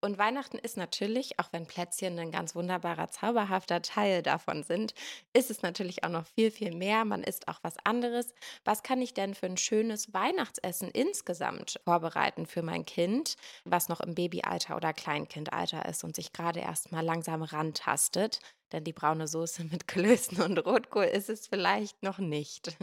Und 0.00 0.18
Weihnachten 0.18 0.58
ist 0.58 0.76
natürlich, 0.76 1.38
auch 1.38 1.48
wenn 1.52 1.66
Plätzchen 1.66 2.18
ein 2.18 2.30
ganz 2.30 2.54
wunderbarer, 2.54 3.08
zauberhafter 3.08 3.80
Teil 3.80 4.22
davon 4.22 4.62
sind, 4.62 4.94
ist 5.32 5.50
es 5.50 5.62
natürlich 5.62 6.04
auch 6.04 6.10
noch 6.10 6.26
viel, 6.26 6.50
viel 6.50 6.74
mehr. 6.74 7.06
Man 7.06 7.22
isst 7.22 7.48
auch 7.48 7.58
was 7.62 7.76
anderes. 7.84 8.34
Was 8.64 8.82
kann 8.82 9.00
ich 9.00 9.14
denn 9.14 9.34
für 9.34 9.46
ein 9.46 9.56
schönes 9.56 10.12
Weihnachtsessen 10.12 10.90
insgesamt 10.90 11.80
vorbereiten 11.84 12.44
für 12.44 12.62
mein 12.62 12.84
Kind, 12.84 13.36
was 13.64 13.88
noch 13.88 14.00
im 14.00 14.14
Babyalter 14.14 14.76
oder 14.76 14.92
Kleinkindalter 14.92 15.86
ist 15.86 16.04
und 16.04 16.14
sich 16.14 16.34
gerade 16.34 16.60
erst 16.60 16.92
mal 16.92 17.04
langsam 17.04 17.42
rantastet? 17.42 18.33
Denn 18.72 18.84
die 18.84 18.92
braune 18.92 19.28
Soße 19.28 19.64
mit 19.64 19.86
Klößen 19.88 20.40
und 20.40 20.58
Rotkohl 20.58 21.04
ist 21.04 21.30
es 21.30 21.46
vielleicht 21.46 22.02
noch 22.02 22.18
nicht. 22.18 22.76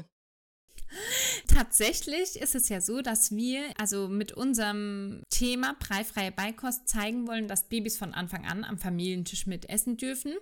Tatsächlich 1.47 2.35
ist 2.35 2.55
es 2.55 2.69
ja 2.69 2.81
so, 2.81 3.01
dass 3.01 3.31
wir 3.31 3.63
also 3.77 4.07
mit 4.07 4.33
unserem 4.33 5.23
Thema 5.29 5.75
preifreie 5.75 6.31
Beikost 6.31 6.87
zeigen 6.87 7.27
wollen, 7.27 7.47
dass 7.47 7.69
Babys 7.69 7.97
von 7.97 8.13
Anfang 8.13 8.45
an 8.45 8.63
am 8.63 8.77
Familientisch 8.77 9.47
mitessen 9.47 9.97
dürfen. 9.97 10.33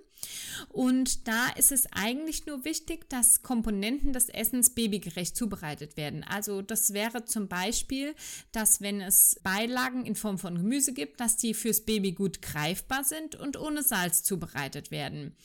Und 0.70 1.28
da 1.28 1.48
ist 1.56 1.72
es 1.72 1.88
eigentlich 1.92 2.46
nur 2.46 2.66
wichtig, 2.66 3.10
dass 3.10 3.42
Komponenten 3.42 4.14
des 4.14 4.30
Essens 4.30 4.72
babygerecht 4.72 5.36
zubereitet 5.36 5.98
werden. 5.98 6.24
Also 6.24 6.62
das 6.62 6.94
wäre 6.94 7.26
zum 7.26 7.48
Beispiel, 7.48 8.14
dass 8.52 8.82
wenn 8.82 9.02
es 9.02 9.40
Beilagen 9.44 10.06
in 10.06 10.16
Form 10.16 10.38
von 10.38 10.56
Gemüse 10.56 10.94
gibt, 10.94 11.20
dass 11.20 11.38
die 11.38 11.54
fürs 11.54 11.82
Baby 11.82 12.12
gut 12.12 12.42
greifbar 12.42 13.04
sind 13.04 13.36
und 13.36 13.58
ohne 13.58 13.84
Salz 13.84 14.24
zubereitet 14.24 14.92
werden. 14.92 15.36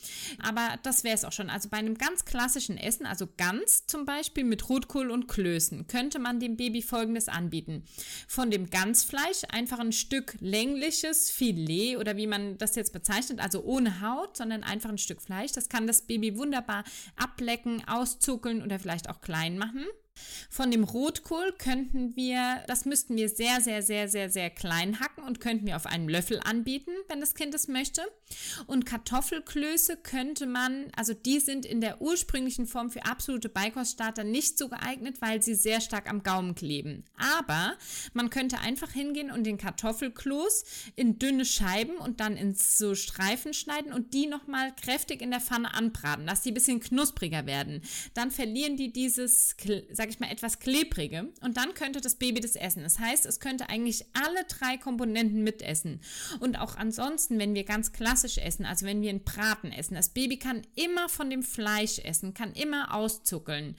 Aber 0.42 0.78
das 0.82 1.04
wäre 1.04 1.14
es 1.14 1.24
auch 1.24 1.32
schon. 1.32 1.50
Also 1.50 1.68
bei 1.68 1.76
einem 1.76 1.96
ganz 1.96 2.24
klassischen 2.24 2.76
Essen, 2.76 3.06
also 3.06 3.28
ganz 3.36 3.86
zum 3.86 4.04
Beispiel 4.04 4.44
mit 4.44 4.68
Rotkohl 4.68 5.10
und 5.10 5.28
Klößen, 5.28 5.86
könnte 5.86 6.18
man 6.18 6.40
dem 6.40 6.56
Baby 6.56 6.82
Folgendes 6.82 7.28
anbieten. 7.28 7.84
Von 8.26 8.50
dem 8.50 8.70
Ganzfleisch 8.70 9.42
einfach 9.50 9.78
ein 9.78 9.92
Stück 9.92 10.36
längliches 10.40 11.30
Filet 11.30 11.96
oder 11.96 12.16
wie 12.16 12.26
man 12.26 12.58
das 12.58 12.74
jetzt 12.74 12.92
bezeichnet, 12.92 13.40
also 13.40 13.62
ohne 13.62 14.00
Haut, 14.00 14.36
sondern 14.36 14.63
einfach 14.64 14.90
ein 14.90 14.98
Stück 14.98 15.22
Fleisch. 15.22 15.52
Das 15.52 15.68
kann 15.68 15.86
das 15.86 16.02
Baby 16.02 16.36
wunderbar 16.36 16.84
ablecken, 17.16 17.82
auszuckeln 17.86 18.62
oder 18.62 18.78
vielleicht 18.78 19.08
auch 19.08 19.20
klein 19.20 19.58
machen. 19.58 19.86
Von 20.48 20.70
dem 20.70 20.84
Rotkohl 20.84 21.52
könnten 21.58 22.14
wir, 22.14 22.62
das 22.68 22.84
müssten 22.84 23.16
wir 23.16 23.28
sehr, 23.28 23.60
sehr, 23.60 23.82
sehr, 23.82 24.08
sehr, 24.08 24.30
sehr 24.30 24.50
klein 24.50 25.00
hacken 25.00 25.24
und 25.24 25.40
könnten 25.40 25.66
wir 25.66 25.76
auf 25.76 25.86
einem 25.86 26.08
Löffel 26.08 26.40
anbieten, 26.44 26.92
wenn 27.08 27.20
das 27.20 27.34
Kind 27.34 27.54
es 27.54 27.68
möchte. 27.68 28.02
Und 28.66 28.86
Kartoffelklöße 28.86 29.96
könnte 29.96 30.46
man, 30.46 30.86
also 30.96 31.14
die 31.14 31.40
sind 31.40 31.66
in 31.66 31.80
der 31.80 32.00
ursprünglichen 32.00 32.66
Form 32.66 32.90
für 32.90 33.04
absolute 33.04 33.48
Beikoststarter 33.48 34.24
nicht 34.24 34.58
so 34.58 34.68
geeignet, 34.68 35.20
weil 35.20 35.42
sie 35.42 35.54
sehr 35.54 35.80
stark 35.80 36.08
am 36.08 36.22
Gaumen 36.22 36.54
kleben. 36.54 37.04
Aber 37.16 37.74
man 38.12 38.30
könnte 38.30 38.58
einfach 38.60 38.90
hingehen 38.90 39.30
und 39.30 39.44
den 39.44 39.58
Kartoffelkloß 39.58 40.64
in 40.96 41.18
dünne 41.18 41.44
Scheiben 41.44 41.96
und 41.96 42.20
dann 42.20 42.36
in 42.36 42.54
so 42.54 42.94
Streifen 42.94 43.54
schneiden 43.54 43.92
und 43.92 44.14
die 44.14 44.26
nochmal 44.26 44.74
kräftig 44.74 45.22
in 45.22 45.30
der 45.30 45.40
Pfanne 45.40 45.74
anbraten, 45.74 46.26
dass 46.26 46.42
die 46.42 46.50
ein 46.50 46.54
bisschen 46.54 46.80
knuspriger 46.80 47.46
werden. 47.46 47.82
Dann 48.14 48.30
verlieren 48.30 48.76
die 48.76 48.92
dieses, 48.92 49.56
sag 49.92 50.08
ich 50.08 50.20
mal, 50.20 50.30
etwas 50.30 50.58
klebrige 50.58 51.32
und 51.40 51.56
dann 51.56 51.74
könnte 51.74 52.00
das 52.00 52.16
Baby 52.16 52.40
das 52.40 52.56
essen. 52.56 52.82
Das 52.82 52.98
heißt, 52.98 53.26
es 53.26 53.40
könnte 53.40 53.68
eigentlich 53.68 54.06
alle 54.12 54.44
drei 54.48 54.76
Komponenten 54.76 55.42
mitessen. 55.42 56.00
Und 56.40 56.58
auch 56.58 56.76
ansonsten, 56.76 57.38
wenn 57.38 57.54
wir 57.54 57.64
ganz 57.64 57.92
klassisch 57.92 58.23
essen, 58.38 58.66
also 58.66 58.86
wenn 58.86 59.02
wir 59.02 59.10
einen 59.10 59.24
Braten 59.24 59.72
essen, 59.72 59.94
das 59.94 60.08
Baby 60.08 60.38
kann 60.38 60.62
immer 60.74 61.08
von 61.08 61.30
dem 61.30 61.42
Fleisch 61.42 61.98
essen, 61.98 62.34
kann 62.34 62.52
immer 62.52 62.94
auszuckeln. 62.94 63.76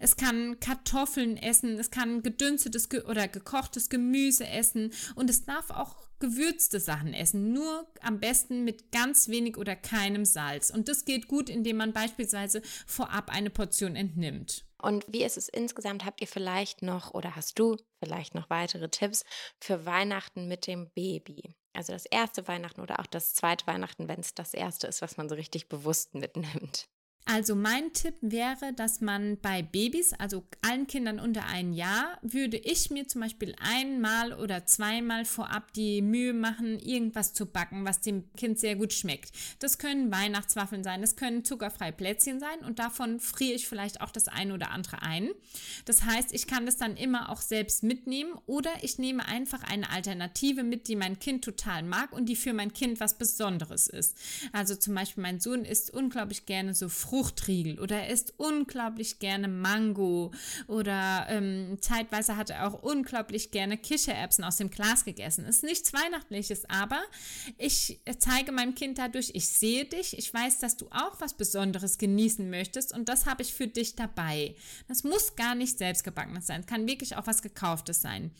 Es 0.00 0.16
kann 0.16 0.60
Kartoffeln 0.60 1.36
essen, 1.36 1.78
es 1.78 1.90
kann 1.90 2.22
gedünstetes 2.22 2.88
oder 3.06 3.28
gekochtes 3.28 3.88
Gemüse 3.88 4.46
essen 4.46 4.92
und 5.14 5.30
es 5.30 5.44
darf 5.44 5.70
auch 5.70 5.96
gewürzte 6.20 6.80
Sachen 6.80 7.14
essen, 7.14 7.52
nur 7.52 7.86
am 8.00 8.20
besten 8.20 8.64
mit 8.64 8.90
ganz 8.92 9.28
wenig 9.28 9.56
oder 9.56 9.76
keinem 9.76 10.24
Salz. 10.24 10.70
Und 10.70 10.88
das 10.88 11.04
geht 11.04 11.28
gut, 11.28 11.48
indem 11.48 11.76
man 11.76 11.92
beispielsweise 11.92 12.60
vorab 12.86 13.30
eine 13.30 13.50
Portion 13.50 13.96
entnimmt. 13.96 14.64
Und 14.80 15.04
wie 15.08 15.24
ist 15.24 15.36
es 15.36 15.48
insgesamt? 15.48 16.04
Habt 16.04 16.20
ihr 16.20 16.28
vielleicht 16.28 16.82
noch 16.82 17.12
oder 17.12 17.34
hast 17.34 17.58
du 17.58 17.76
vielleicht 18.02 18.34
noch 18.34 18.48
weitere 18.50 18.88
Tipps 18.88 19.24
für 19.60 19.86
Weihnachten 19.86 20.46
mit 20.46 20.66
dem 20.66 20.90
Baby? 20.90 21.56
Also 21.72 21.92
das 21.92 22.06
erste 22.06 22.46
Weihnachten 22.48 22.80
oder 22.80 23.00
auch 23.00 23.06
das 23.06 23.34
zweite 23.34 23.66
Weihnachten, 23.66 24.08
wenn 24.08 24.20
es 24.20 24.34
das 24.34 24.54
erste 24.54 24.86
ist, 24.86 25.02
was 25.02 25.16
man 25.16 25.28
so 25.28 25.34
richtig 25.34 25.68
bewusst 25.68 26.14
mitnimmt. 26.14 26.88
Also 27.30 27.54
mein 27.54 27.92
Tipp 27.92 28.14
wäre, 28.22 28.72
dass 28.72 29.02
man 29.02 29.36
bei 29.42 29.60
Babys, 29.60 30.14
also 30.14 30.44
allen 30.62 30.86
Kindern 30.86 31.20
unter 31.20 31.44
ein 31.44 31.74
Jahr, 31.74 32.18
würde 32.22 32.56
ich 32.56 32.88
mir 32.88 33.06
zum 33.06 33.20
Beispiel 33.20 33.54
einmal 33.58 34.32
oder 34.32 34.64
zweimal 34.64 35.26
vorab 35.26 35.74
die 35.74 36.00
Mühe 36.00 36.32
machen, 36.32 36.78
irgendwas 36.78 37.34
zu 37.34 37.44
backen, 37.44 37.84
was 37.84 38.00
dem 38.00 38.32
Kind 38.34 38.58
sehr 38.58 38.76
gut 38.76 38.94
schmeckt. 38.94 39.30
Das 39.58 39.76
können 39.76 40.10
Weihnachtswaffeln 40.10 40.82
sein, 40.82 41.02
das 41.02 41.16
können 41.16 41.44
zuckerfreie 41.44 41.92
Plätzchen 41.92 42.40
sein 42.40 42.60
und 42.66 42.78
davon 42.78 43.20
friere 43.20 43.56
ich 43.56 43.68
vielleicht 43.68 44.00
auch 44.00 44.10
das 44.10 44.28
eine 44.28 44.54
oder 44.54 44.70
andere 44.70 45.02
ein. 45.02 45.28
Das 45.84 46.04
heißt, 46.04 46.32
ich 46.32 46.46
kann 46.46 46.64
das 46.64 46.78
dann 46.78 46.96
immer 46.96 47.28
auch 47.28 47.42
selbst 47.42 47.82
mitnehmen 47.82 48.38
oder 48.46 48.70
ich 48.80 48.98
nehme 48.98 49.26
einfach 49.26 49.62
eine 49.64 49.90
Alternative 49.90 50.62
mit, 50.62 50.88
die 50.88 50.96
mein 50.96 51.18
Kind 51.18 51.44
total 51.44 51.82
mag 51.82 52.10
und 52.12 52.24
die 52.24 52.36
für 52.36 52.54
mein 52.54 52.72
Kind 52.72 53.00
was 53.00 53.18
Besonderes 53.18 53.86
ist. 53.86 54.16
Also 54.52 54.74
zum 54.74 54.94
Beispiel 54.94 55.22
mein 55.22 55.40
Sohn 55.40 55.66
isst 55.66 55.92
unglaublich 55.92 56.46
gerne 56.46 56.74
so 56.74 56.88
Fruchtriegel 57.08 57.80
oder 57.80 57.96
er 57.96 58.12
isst 58.12 58.34
unglaublich 58.36 59.18
gerne 59.18 59.48
Mango 59.48 60.30
oder 60.66 61.26
ähm, 61.30 61.78
zeitweise 61.80 62.36
hat 62.36 62.50
er 62.50 62.66
auch 62.66 62.82
unglaublich 62.82 63.50
gerne 63.50 63.78
Kichererbsen 63.78 64.44
aus 64.44 64.56
dem 64.56 64.70
Glas 64.70 65.04
gegessen. 65.04 65.46
Ist 65.46 65.62
nichts 65.62 65.92
Weihnachtliches, 65.94 66.68
aber 66.68 67.00
ich 67.56 68.00
zeige 68.18 68.52
meinem 68.52 68.74
Kind 68.74 68.98
dadurch, 68.98 69.30
ich 69.32 69.48
sehe 69.48 69.86
dich, 69.86 70.18
ich 70.18 70.32
weiß, 70.32 70.58
dass 70.58 70.76
du 70.76 70.86
auch 70.90 71.18
was 71.20 71.34
Besonderes 71.34 71.96
genießen 71.96 72.50
möchtest 72.50 72.94
und 72.94 73.08
das 73.08 73.24
habe 73.24 73.42
ich 73.42 73.54
für 73.54 73.66
dich 73.66 73.96
dabei. 73.96 74.54
Das 74.86 75.02
muss 75.02 75.34
gar 75.34 75.54
nicht 75.54 75.78
selbstgebackenes 75.78 76.46
sein, 76.46 76.66
kann 76.66 76.86
wirklich 76.86 77.16
auch 77.16 77.26
was 77.26 77.40
gekauftes 77.40 78.02
sein. 78.02 78.32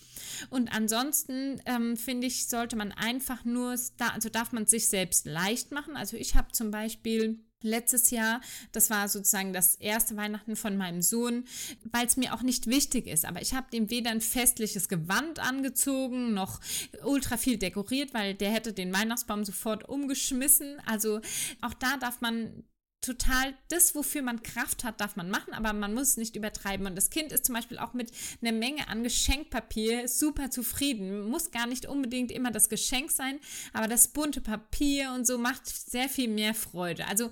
Und 0.50 0.72
ansonsten 0.74 1.60
ähm, 1.64 1.96
finde 1.96 2.26
ich, 2.26 2.48
sollte 2.48 2.76
man 2.76 2.92
einfach 2.92 3.44
nur, 3.44 3.70
also 3.70 4.28
darf 4.28 4.52
man 4.52 4.66
sich 4.66 4.88
selbst 4.88 5.24
leicht 5.26 5.72
machen. 5.72 5.96
Also 5.96 6.16
ich 6.16 6.34
habe 6.34 6.52
zum 6.52 6.70
Beispiel 6.70 7.38
letztes 7.62 8.10
Jahr. 8.10 8.40
Das 8.72 8.90
war 8.90 9.08
sozusagen 9.08 9.52
das 9.52 9.74
erste 9.76 10.16
Weihnachten 10.16 10.56
von 10.56 10.76
meinem 10.76 11.02
Sohn, 11.02 11.44
weil 11.92 12.06
es 12.06 12.16
mir 12.16 12.34
auch 12.34 12.42
nicht 12.42 12.66
wichtig 12.66 13.06
ist. 13.06 13.24
Aber 13.24 13.42
ich 13.42 13.54
habe 13.54 13.70
dem 13.72 13.90
weder 13.90 14.10
ein 14.10 14.20
festliches 14.20 14.88
Gewand 14.88 15.38
angezogen, 15.38 16.34
noch 16.34 16.60
ultra 17.04 17.36
viel 17.36 17.58
dekoriert, 17.58 18.14
weil 18.14 18.34
der 18.34 18.50
hätte 18.50 18.72
den 18.72 18.92
Weihnachtsbaum 18.92 19.44
sofort 19.44 19.88
umgeschmissen. 19.88 20.80
Also 20.86 21.20
auch 21.60 21.74
da 21.74 21.96
darf 21.96 22.20
man 22.20 22.64
total 23.08 23.54
das, 23.68 23.94
wofür 23.94 24.22
man 24.22 24.42
Kraft 24.42 24.84
hat, 24.84 25.00
darf 25.00 25.16
man 25.16 25.30
machen, 25.30 25.54
aber 25.54 25.72
man 25.72 25.94
muss 25.94 26.10
es 26.10 26.16
nicht 26.16 26.36
übertreiben. 26.36 26.86
Und 26.86 26.94
das 26.94 27.10
Kind 27.10 27.32
ist 27.32 27.46
zum 27.46 27.54
Beispiel 27.54 27.78
auch 27.78 27.94
mit 27.94 28.12
einer 28.42 28.52
Menge 28.52 28.88
an 28.88 29.02
Geschenkpapier 29.02 30.08
super 30.08 30.50
zufrieden. 30.50 31.28
Muss 31.28 31.50
gar 31.50 31.66
nicht 31.66 31.86
unbedingt 31.86 32.30
immer 32.30 32.50
das 32.50 32.68
Geschenk 32.68 33.10
sein, 33.10 33.40
aber 33.72 33.88
das 33.88 34.08
bunte 34.08 34.40
Papier 34.40 35.12
und 35.12 35.26
so 35.26 35.38
macht 35.38 35.66
sehr 35.66 36.08
viel 36.08 36.28
mehr 36.28 36.54
Freude. 36.54 37.06
Also 37.06 37.30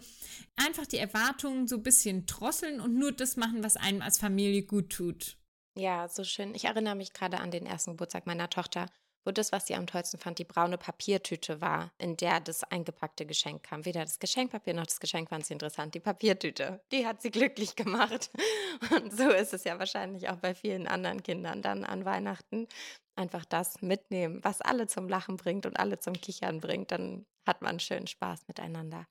einfach 0.56 0.86
die 0.86 0.98
Erwartungen 0.98 1.68
so 1.68 1.76
ein 1.76 1.82
bisschen 1.82 2.26
drosseln 2.26 2.80
und 2.80 2.98
nur 2.98 3.12
das 3.12 3.36
machen, 3.36 3.62
was 3.62 3.76
einem 3.76 4.02
als 4.02 4.18
Familie 4.18 4.62
gut 4.62 4.90
tut. 4.90 5.36
Ja, 5.76 6.08
so 6.08 6.24
schön. 6.24 6.54
Ich 6.54 6.64
erinnere 6.64 6.94
mich 6.94 7.12
gerade 7.12 7.38
an 7.38 7.50
den 7.50 7.66
ersten 7.66 7.90
Geburtstag 7.92 8.26
meiner 8.26 8.48
Tochter 8.48 8.90
wo 9.26 9.32
das, 9.32 9.50
was 9.50 9.66
sie 9.66 9.74
am 9.74 9.86
tollsten 9.86 10.18
fand, 10.18 10.38
die 10.38 10.44
braune 10.44 10.78
Papiertüte 10.78 11.60
war, 11.60 11.90
in 11.98 12.16
der 12.16 12.40
das 12.40 12.62
eingepackte 12.64 13.26
Geschenk 13.26 13.64
kam. 13.64 13.84
Weder 13.84 14.04
das 14.04 14.20
Geschenkpapier 14.20 14.74
noch 14.74 14.86
das 14.86 15.00
Geschenk 15.00 15.28
fand 15.30 15.44
sie 15.44 15.52
interessant. 15.52 15.94
Die 15.94 16.00
Papiertüte, 16.00 16.80
die 16.92 17.06
hat 17.06 17.20
sie 17.20 17.32
glücklich 17.32 17.74
gemacht. 17.74 18.30
Und 18.94 19.12
so 19.12 19.28
ist 19.30 19.52
es 19.52 19.64
ja 19.64 19.78
wahrscheinlich 19.78 20.28
auch 20.28 20.36
bei 20.36 20.54
vielen 20.54 20.86
anderen 20.86 21.22
Kindern 21.22 21.60
dann 21.60 21.84
an 21.84 22.04
Weihnachten. 22.04 22.68
Einfach 23.16 23.44
das 23.44 23.82
mitnehmen, 23.82 24.40
was 24.44 24.60
alle 24.60 24.86
zum 24.86 25.08
Lachen 25.08 25.36
bringt 25.36 25.64
und 25.64 25.80
alle 25.80 25.98
zum 25.98 26.12
Kichern 26.14 26.60
bringt. 26.60 26.92
Dann 26.92 27.24
hat 27.46 27.62
man 27.62 27.80
schönen 27.80 28.06
Spaß 28.06 28.46
miteinander. 28.46 29.06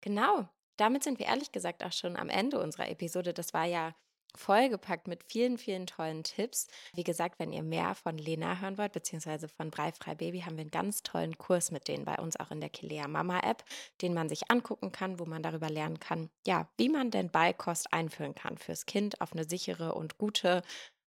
Genau. 0.00 0.48
Damit 0.76 1.02
sind 1.04 1.18
wir 1.18 1.26
ehrlich 1.26 1.52
gesagt 1.52 1.84
auch 1.84 1.92
schon 1.92 2.16
am 2.16 2.30
Ende 2.30 2.60
unserer 2.60 2.88
Episode. 2.88 3.34
Das 3.34 3.52
war 3.52 3.66
ja 3.66 3.94
vollgepackt 4.36 5.08
mit 5.08 5.24
vielen, 5.24 5.58
vielen 5.58 5.86
tollen 5.86 6.22
Tipps. 6.24 6.66
Wie 6.94 7.04
gesagt, 7.04 7.38
wenn 7.38 7.52
ihr 7.52 7.62
mehr 7.62 7.94
von 7.94 8.18
Lena 8.18 8.58
hören 8.60 8.78
wollt, 8.78 8.92
beziehungsweise 8.92 9.48
von 9.48 9.70
Breifrei 9.70 10.14
Baby, 10.14 10.40
haben 10.40 10.56
wir 10.56 10.62
einen 10.62 10.70
ganz 10.70 11.02
tollen 11.02 11.36
Kurs 11.38 11.70
mit 11.70 11.88
denen 11.88 12.04
bei 12.04 12.16
uns 12.16 12.38
auch 12.38 12.50
in 12.50 12.60
der 12.60 12.70
Kilea 12.70 13.08
Mama 13.08 13.40
App, 13.40 13.64
den 14.02 14.14
man 14.14 14.28
sich 14.28 14.50
angucken 14.50 14.92
kann, 14.92 15.18
wo 15.18 15.26
man 15.26 15.42
darüber 15.42 15.70
lernen 15.70 16.00
kann, 16.00 16.30
ja, 16.46 16.68
wie 16.76 16.88
man 16.88 17.10
denn 17.10 17.30
Beikost 17.30 17.92
einführen 17.92 18.34
kann 18.34 18.58
fürs 18.58 18.86
Kind 18.86 19.20
auf 19.20 19.32
eine 19.32 19.44
sichere 19.48 19.94
und 19.94 20.18
gute, 20.18 20.62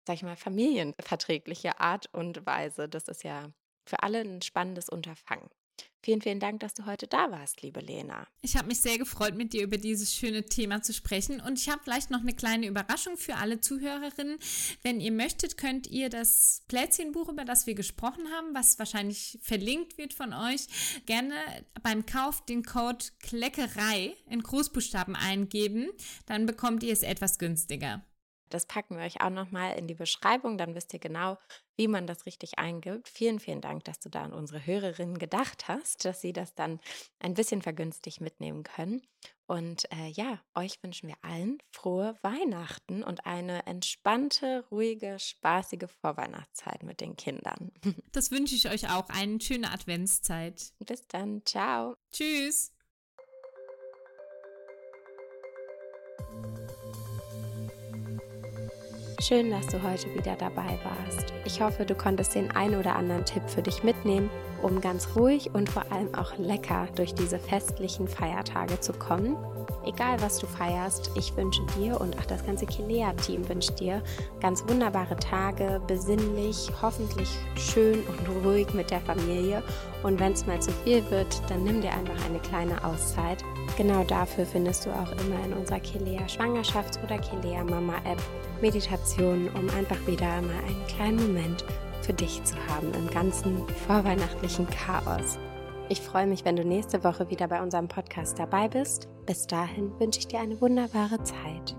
sag 0.07 0.17
ich 0.17 0.23
mal, 0.23 0.37
familienverträgliche 0.37 1.81
Art 1.81 2.07
und 2.13 2.45
Weise. 2.47 2.89
Das 2.89 3.09
ist 3.09 3.25
ja 3.25 3.51
für 3.87 4.03
alle 4.03 4.21
ein 4.21 4.43
spannendes 4.43 4.89
Unterfangen. 4.89 5.49
Vielen, 6.05 6.21
vielen 6.21 6.41
Dank, 6.41 6.59
dass 6.61 6.75
du 6.75 6.85
heute 6.85 7.07
da 7.07 7.31
warst, 7.31 7.63
liebe 7.63 7.79
Lena. 7.79 8.27
Ich 8.41 8.57
habe 8.57 8.67
mich 8.67 8.81
sehr 8.81 8.99
gefreut, 8.99 9.37
mit 9.37 9.53
dir 9.53 9.63
über 9.63 9.79
dieses 9.79 10.13
schöne 10.13 10.45
Thema 10.45 10.83
zu 10.83 10.93
sprechen. 10.93 11.41
Und 11.41 11.61
ich 11.61 11.69
habe 11.69 11.81
vielleicht 11.85 12.11
noch 12.11 12.23
eine 12.23 12.35
kleine 12.35 12.67
Überraschung 12.67 13.17
für 13.17 13.37
alle 13.37 13.61
Zuhörerinnen. 13.61 14.39
Wenn 14.83 15.01
ihr 15.01 15.13
möchtet, 15.13 15.57
könnt 15.57 15.87
ihr 15.87 16.09
das 16.09 16.65
Plätzchenbuch, 16.67 17.29
über 17.29 17.45
das 17.45 17.69
wir 17.69 17.75
gesprochen 17.75 18.29
haben, 18.33 18.53
was 18.53 18.81
wahrscheinlich 18.81 19.39
verlinkt 19.43 19.97
wird 19.97 20.13
von 20.13 20.33
euch, 20.33 20.67
gerne 21.07 21.35
beim 21.85 22.05
Kauf 22.05 22.45
den 22.47 22.65
Code 22.65 23.05
Kleckerei 23.21 24.17
in 24.29 24.43
Großbuchstaben 24.43 25.15
eingeben. 25.15 25.89
Dann 26.27 26.47
bekommt 26.47 26.83
ihr 26.83 26.93
es 26.93 27.05
etwas 27.05 27.39
günstiger. 27.39 28.05
Das 28.53 28.67
packen 28.67 28.97
wir 28.97 29.05
euch 29.05 29.21
auch 29.21 29.31
nochmal 29.31 29.79
in 29.79 29.87
die 29.87 29.95
Beschreibung, 29.95 30.59
dann 30.59 30.75
wisst 30.75 30.93
ihr 30.93 30.99
genau, 30.99 31.39
wie 31.77 31.89
man 31.89 32.07
das 32.07 32.27
richtig 32.27 32.59
eingibt. 32.59 33.09
Vielen, 33.09 33.41
vielen 33.41 33.61
Dank, 33.61 33.85
dass 33.85 33.99
du 33.99 34.09
da 34.09 34.23
an 34.23 34.33
unsere 34.33 34.67
Hörerinnen 34.67 35.19
gedacht 35.19 35.69
hast, 35.69 36.05
dass 36.05 36.21
sie 36.21 36.33
das 36.33 36.55
dann 36.55 36.81
ein 37.19 37.35
bisschen 37.35 37.63
vergünstigt 37.63 38.21
mitnehmen 38.21 38.63
können. 38.63 39.03
Und 39.47 39.91
äh, 39.93 40.09
ja, 40.09 40.41
euch 40.55 40.83
wünschen 40.83 41.09
wir 41.09 41.17
allen 41.23 41.59
frohe 41.71 42.17
Weihnachten 42.23 43.03
und 43.03 43.27
eine 43.27 43.67
entspannte, 43.67 44.65
ruhige, 44.71 45.19
spaßige 45.19 45.91
Vorweihnachtszeit 46.01 46.83
mit 46.83 47.01
den 47.01 47.17
Kindern. 47.17 47.73
Das 48.13 48.31
wünsche 48.31 48.55
ich 48.55 48.69
euch 48.69 48.91
auch. 48.91 49.09
Eine 49.09 49.41
schöne 49.41 49.73
Adventszeit. 49.73 50.73
Bis 50.81 51.07
dann. 51.09 51.43
Ciao. 51.47 51.97
Tschüss. 52.13 52.73
Schön, 59.23 59.53
dass 59.53 59.69
du 59.69 59.81
heute 59.81 60.13
wieder 60.17 60.35
dabei 60.35 60.77
warst. 60.83 61.33
Ich 61.45 61.61
hoffe, 61.61 61.87
du 61.87 61.95
konntest 61.95 62.35
den 62.35 62.51
ein 62.57 62.75
oder 62.75 62.97
anderen 62.97 63.25
Tipp 63.25 63.45
für 63.47 63.63
dich 63.63 63.85
mitnehmen, 63.85 64.29
um 64.63 64.81
ganz 64.81 65.11
ruhig 65.15 65.55
und 65.55 65.71
vor 65.71 65.85
allem 65.93 66.13
auch 66.13 66.37
lecker 66.39 66.89
durch 66.97 67.15
diese 67.15 67.39
festlichen 67.39 68.09
Feiertage 68.09 68.81
zu 68.81 68.93
kommen. 68.93 69.37
Egal 69.87 70.21
was 70.21 70.41
du 70.41 70.49
feierst, 70.49 71.13
ich 71.15 71.37
wünsche 71.37 71.63
dir 71.79 72.01
und 72.01 72.19
auch 72.19 72.25
das 72.25 72.45
ganze 72.45 72.67
Kilea-Team 72.67 73.49
wünscht 73.49 73.79
dir 73.79 74.03
ganz 74.41 74.67
wunderbare 74.67 75.15
Tage, 75.15 75.81
besinnlich, 75.87 76.73
hoffentlich 76.83 77.29
schön 77.55 78.01
und 78.01 78.45
ruhig 78.45 78.75
mit 78.75 78.91
der 78.91 79.03
Familie. 79.03 79.63
Und 80.03 80.19
wenn 80.19 80.33
es 80.33 80.49
mal 80.49 80.61
zu 80.61 80.73
viel 80.83 81.09
wird, 81.13 81.49
dann 81.49 81.63
nimm 81.63 81.81
dir 81.81 81.93
einfach 81.93 82.27
eine 82.27 82.41
kleine 82.41 82.83
Auszeit. 82.85 83.45
Genau 83.77 84.05
dafür 84.05 84.45
findest 84.45 84.85
du 84.85 84.91
auch 84.91 85.11
immer 85.13 85.45
in 85.45 85.55
unserer 85.55 85.81
Kilea 85.81 86.27
Schwangerschafts- 86.27 87.03
oder 87.03 87.19
Kilea 87.19 87.65
Mama 87.65 87.95
App 88.05 88.23
Meditationen, 88.61 89.49
um 89.55 89.69
einfach 89.71 90.07
wieder 90.07 90.43
mal 90.43 90.65
einen 90.67 90.87
kleinen 90.89 91.17
Moment 91.17 91.65
für 92.03 92.13
dich 92.13 92.43
zu 92.45 92.55
haben 92.69 92.93
im 92.95 93.09
ganzen 93.09 93.67
vorweihnachtlichen 93.87 94.69
Chaos. 94.69 95.39
Ich 95.89 96.01
freue 96.01 96.27
mich, 96.27 96.45
wenn 96.45 96.57
du 96.57 96.65
nächste 96.65 97.03
Woche 97.03 97.31
wieder 97.31 97.49
bei 97.49 97.63
unserem 97.63 97.89
Podcast 97.89 98.39
dabei 98.39 98.69
bist. 98.69 99.09
Bis 99.27 99.47
dahin 99.47 99.99
wünsche 99.99 100.21
ich 100.21 100.29
dir 100.29 100.41
eine 100.41 100.61
wunderbare 100.61 101.23
Zeit. 101.23 101.77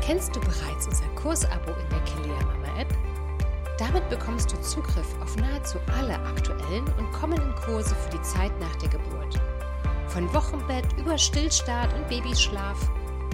Kennst 0.00 0.36
du 0.36 0.40
bereits 0.40 0.86
unser 0.86 1.08
Kursabo 1.16 1.70
in 1.70 1.88
der 1.88 2.00
Kilea 2.00 2.44
Mama 2.44 2.80
App? 2.80 3.13
Damit 3.78 4.08
bekommst 4.08 4.52
du 4.52 4.60
Zugriff 4.60 5.16
auf 5.20 5.36
nahezu 5.36 5.78
alle 5.98 6.14
aktuellen 6.14 6.84
und 6.98 7.10
kommenden 7.12 7.54
Kurse 7.56 7.94
für 7.94 8.16
die 8.16 8.22
Zeit 8.22 8.52
nach 8.60 8.76
der 8.76 8.90
Geburt. 8.90 9.40
Von 10.06 10.32
Wochenbett 10.32 10.86
über 10.96 11.18
Stillstart 11.18 11.92
und 11.94 12.06
Babyschlaf 12.08 12.78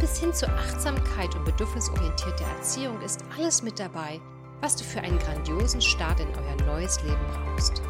bis 0.01 0.19
hin 0.19 0.33
zur 0.33 0.49
Achtsamkeit 0.49 1.35
und 1.35 1.45
bedürfnisorientierter 1.45 2.47
Erziehung 2.57 3.01
ist 3.03 3.23
alles 3.37 3.63
mit 3.63 3.79
dabei, 3.79 4.19
was 4.63 4.77
du 4.77 4.85
für 4.85 5.01
einen 5.01 5.19
grandiosen 5.19 5.83
Start 5.83 6.21
in 6.21 6.29
euer 6.29 6.67
neues 6.67 7.03
Leben 7.03 7.21
brauchst. 7.35 7.83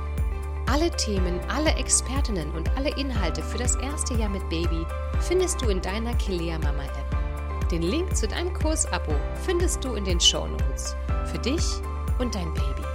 Alle 0.67 0.91
Themen, 0.91 1.41
alle 1.49 1.71
Expertinnen 1.75 2.51
und 2.53 2.69
alle 2.77 2.91
Inhalte 2.97 3.43
für 3.43 3.59
das 3.59 3.77
erste 3.77 4.15
Jahr 4.15 4.29
mit 4.29 4.49
Baby 4.49 4.85
findest 5.21 5.63
du 5.63 5.69
in 5.69 5.81
deiner 5.81 6.15
Kilea 6.15 6.59
Mama 6.59 6.85
App. 6.85 7.69
Den 7.71 7.83
Link 7.83 8.17
zu 8.17 8.27
deinem 8.27 8.53
Kursabo 8.53 9.15
findest 9.45 9.85
du 9.85 9.95
in 9.95 10.05
den 10.05 10.21
Show 10.21 10.49
Notes. 10.49 10.97
Für 11.27 11.39
dich 11.39 11.81
und 12.21 12.35
dein 12.35 12.53
Baby. 12.53 12.90